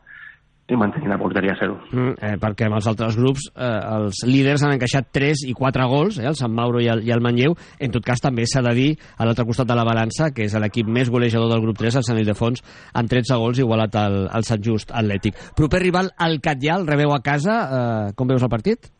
i 0.71 0.77
mantenir 0.79 1.09
la 1.11 1.17
porteria 1.19 1.51
a 1.51 1.59
zero. 1.59 1.75
Mm, 1.91 2.13
eh, 2.15 2.37
perquè 2.39 2.67
amb 2.67 2.77
els 2.77 2.87
altres 2.87 3.17
grups 3.19 3.49
eh, 3.51 3.67
els 3.97 4.21
líders 4.27 4.63
han 4.63 4.77
encaixat 4.77 5.09
3 5.11 5.43
i 5.49 5.55
4 5.57 5.87
gols, 5.91 6.19
eh, 6.21 6.27
el 6.29 6.37
Sant 6.39 6.53
Mauro 6.55 6.79
i 6.79 6.87
el, 6.91 7.03
i 7.07 7.11
el 7.11 7.23
Manlleu. 7.23 7.57
En 7.79 7.91
tot 7.91 8.05
cas, 8.07 8.23
també 8.23 8.45
s'ha 8.47 8.63
de 8.63 8.73
dir 8.77 8.87
a 9.17 9.27
l'altre 9.27 9.45
costat 9.49 9.67
de 9.67 9.75
la 9.77 9.85
balança, 9.87 10.31
que 10.31 10.47
és 10.47 10.55
l'equip 10.55 10.87
més 10.87 11.11
golejador 11.11 11.51
del 11.51 11.65
grup 11.65 11.81
3, 11.81 11.99
el 11.99 12.07
Sant 12.07 12.21
Ildefons, 12.21 12.63
amb 12.93 13.11
13 13.11 13.41
gols 13.41 13.59
igualat 13.59 13.99
al, 13.99 14.17
al 14.31 14.47
Sant 14.47 14.63
Just 14.63 14.95
Atlètic. 14.95 15.35
Proper 15.59 15.83
rival, 15.83 16.13
el 16.23 16.39
Catllà, 16.39 16.79
el 16.79 16.87
rebeu 16.87 17.13
a 17.17 17.21
casa. 17.25 17.59
Eh, 17.61 18.15
com 18.15 18.31
veus 18.31 18.47
el 18.47 18.53
partit? 18.53 18.93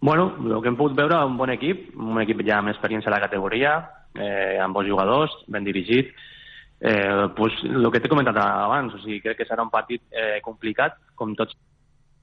Bueno, 0.00 0.34
el 0.44 0.60
que 0.62 0.68
hem 0.68 0.76
pogut 0.76 0.96
veure, 0.96 1.18
un 1.24 1.36
bon 1.38 1.50
equip, 1.50 1.88
un 1.96 2.20
equip 2.20 2.42
ja 2.46 2.58
amb 2.60 2.70
experiència 2.72 3.10
a 3.10 3.14
la 3.14 3.22
categoria, 3.22 3.76
eh, 4.14 4.58
amb 4.60 4.76
bons 4.76 4.88
jugadors, 4.88 5.32
ben 5.48 5.64
dirigit, 5.64 6.12
eh, 6.80 7.28
pues, 7.36 7.56
el 7.64 7.90
que 7.90 8.00
t'he 8.00 8.12
comentat 8.12 8.36
abans, 8.42 8.94
o 8.94 9.00
sigui, 9.00 9.22
crec 9.24 9.40
que 9.40 9.48
serà 9.48 9.64
un 9.64 9.72
partit 9.72 10.02
eh, 10.12 10.38
complicat, 10.44 10.98
com 11.16 11.34
tots 11.34 11.56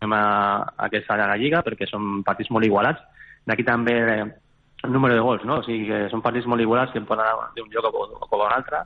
a, 0.04 0.16
a 0.16 0.86
aquesta 0.86 1.18
de 1.18 1.28
la 1.28 1.38
Lliga 1.40 1.64
perquè 1.64 1.88
són 1.90 2.24
partits 2.28 2.52
molt 2.52 2.66
igualats. 2.68 3.02
D'aquí 3.48 3.66
també 3.68 3.96
eh, 4.00 4.26
el 4.84 4.92
número 4.92 5.16
de 5.16 5.24
gols, 5.24 5.46
no? 5.48 5.60
O 5.60 5.64
sigui 5.66 5.88
que 5.88 6.10
són 6.12 6.22
partits 6.22 6.48
molt 6.48 6.62
igualats 6.62 6.92
que 6.94 7.02
poden 7.02 7.26
anar 7.26 7.50
d'un 7.56 7.72
lloc 7.72 7.88
o, 7.90 8.06
o 8.20 8.28
a 8.28 8.48
un 8.48 8.54
altre 8.54 8.84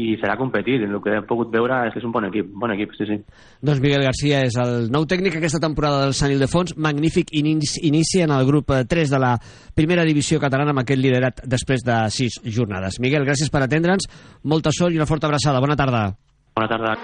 i 0.00 0.14
serà 0.20 0.38
competir. 0.40 0.78
El 0.86 1.00
que 1.04 1.12
hem 1.18 1.26
pogut 1.28 1.50
veure 1.52 1.82
és 1.86 1.92
que 1.92 2.00
és 2.00 2.06
un 2.08 2.12
bon 2.14 2.24
equip, 2.28 2.48
bon 2.56 2.72
equip, 2.72 2.94
sí, 2.96 3.04
sí. 3.08 3.18
Doncs 3.60 3.82
Miguel 3.84 4.04
Garcia 4.06 4.40
és 4.46 4.56
el 4.62 4.88
nou 4.92 5.04
tècnic 5.08 5.36
aquesta 5.36 5.60
temporada 5.60 6.06
del 6.06 6.16
Sant 6.16 6.32
Ildefons. 6.32 6.76
Magnífic 6.76 7.32
inici 7.36 8.24
en 8.24 8.32
el 8.32 8.46
grup 8.48 8.72
3 8.72 9.12
de 9.12 9.20
la 9.20 9.34
primera 9.76 10.06
divisió 10.08 10.40
catalana 10.40 10.72
amb 10.72 10.84
aquest 10.84 11.02
liderat 11.02 11.44
després 11.44 11.84
de 11.84 11.98
6 12.10 12.40
jornades. 12.56 13.00
Miguel, 13.04 13.26
gràcies 13.28 13.52
per 13.52 13.64
atendre'ns. 13.66 14.08
Molta 14.48 14.72
sort 14.72 14.94
i 14.94 15.00
una 15.00 15.08
forta 15.08 15.28
abraçada. 15.28 15.60
Bona 15.60 15.76
tarda. 15.76 16.08
Bona 16.56 16.68
tarda. 16.68 16.96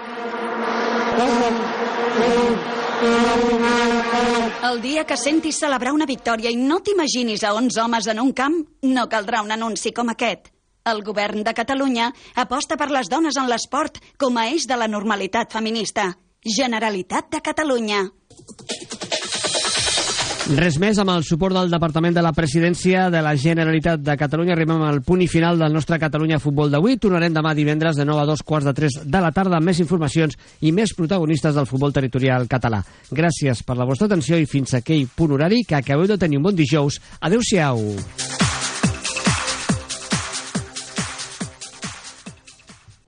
El 4.69 4.81
dia 4.81 5.05
que 5.07 5.15
sentis 5.17 5.59
celebrar 5.61 5.93
una 5.95 6.05
victòria 6.09 6.51
i 6.51 6.57
no 6.59 6.81
t'imaginis 6.83 7.45
a 7.45 7.53
11 7.55 7.81
homes 7.81 8.07
en 8.11 8.19
un 8.19 8.33
camp, 8.35 8.59
no 8.83 9.09
caldrà 9.09 9.41
un 9.45 9.53
anunci 9.55 9.93
com 9.95 10.11
aquest. 10.11 10.51
El 10.89 11.03
govern 11.05 11.43
de 11.45 11.53
Catalunya 11.53 12.11
aposta 12.35 12.77
per 12.77 12.89
les 12.91 13.09
dones 13.11 13.37
en 13.37 13.49
l'esport 13.49 14.01
com 14.17 14.37
a 14.37 14.47
eix 14.49 14.65
de 14.69 14.77
la 14.79 14.89
normalitat 14.89 15.53
feminista. 15.53 16.13
Generalitat 16.45 17.29
de 17.33 17.41
Catalunya. 17.43 18.05
Res 20.49 20.79
més 20.81 20.97
amb 20.97 21.11
el 21.13 21.21
suport 21.21 21.53
del 21.53 21.69
Departament 21.69 22.15
de 22.15 22.23
la 22.25 22.31
Presidència 22.33 23.03
de 23.13 23.19
la 23.21 23.35
Generalitat 23.37 24.01
de 24.01 24.15
Catalunya. 24.17 24.55
Arribem 24.55 24.81
al 24.81 25.03
punt 25.05 25.21
i 25.21 25.27
final 25.29 25.61
del 25.61 25.75
nostre 25.75 25.99
Catalunya 26.01 26.39
Futbol 26.41 26.73
d'avui. 26.73 26.97
Tornarem 26.97 27.35
demà 27.35 27.53
divendres 27.53 27.99
de 27.99 28.07
9 28.09 28.23
a 28.23 28.25
2 28.31 28.41
quarts 28.41 28.65
de 28.65 28.73
3 28.73 28.97
de 29.05 29.21
la 29.21 29.29
tarda 29.35 29.59
amb 29.59 29.69
més 29.69 29.83
informacions 29.83 30.33
i 30.65 30.73
més 30.73 30.95
protagonistes 30.97 31.53
del 31.53 31.69
futbol 31.69 31.93
territorial 31.93 32.49
català. 32.49 32.81
Gràcies 33.13 33.61
per 33.61 33.77
la 33.77 33.85
vostra 33.85 34.09
atenció 34.09 34.41
i 34.41 34.49
fins 34.49 34.73
a 34.73 34.81
aquell 34.81 35.05
punt 35.13 35.37
horari 35.37 35.61
que 35.69 35.77
acabeu 35.77 36.09
de 36.09 36.17
tenir 36.17 36.41
un 36.41 36.49
bon 36.49 36.57
dijous. 36.57 36.97
Adéu-siau. 37.21 38.38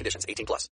conditions. 0.00 0.24
18 0.28 0.46
plus. 0.46 0.68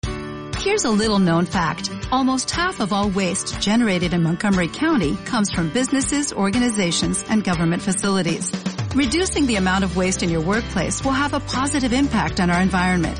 Here's 0.63 0.85
a 0.85 0.91
little 0.91 1.19
known 1.19 1.45
fact. 1.45 1.89
Almost 2.11 2.51
half 2.51 2.79
of 2.79 2.93
all 2.93 3.09
waste 3.09 3.59
generated 3.59 4.13
in 4.13 4.23
Montgomery 4.23 4.69
County 4.69 5.17
comes 5.25 5.51
from 5.51 5.69
businesses, 5.69 6.31
organizations, 6.31 7.23
and 7.27 7.43
government 7.43 7.81
facilities. 7.81 8.51
Reducing 8.95 9.47
the 9.47 9.55
amount 9.55 9.83
of 9.83 9.97
waste 9.97 10.23
in 10.23 10.29
your 10.29 10.41
workplace 10.41 11.03
will 11.03 11.11
have 11.23 11.33
a 11.33 11.39
positive 11.39 11.91
impact 11.91 12.39
on 12.39 12.49
our 12.49 12.61
environment. 12.61 13.19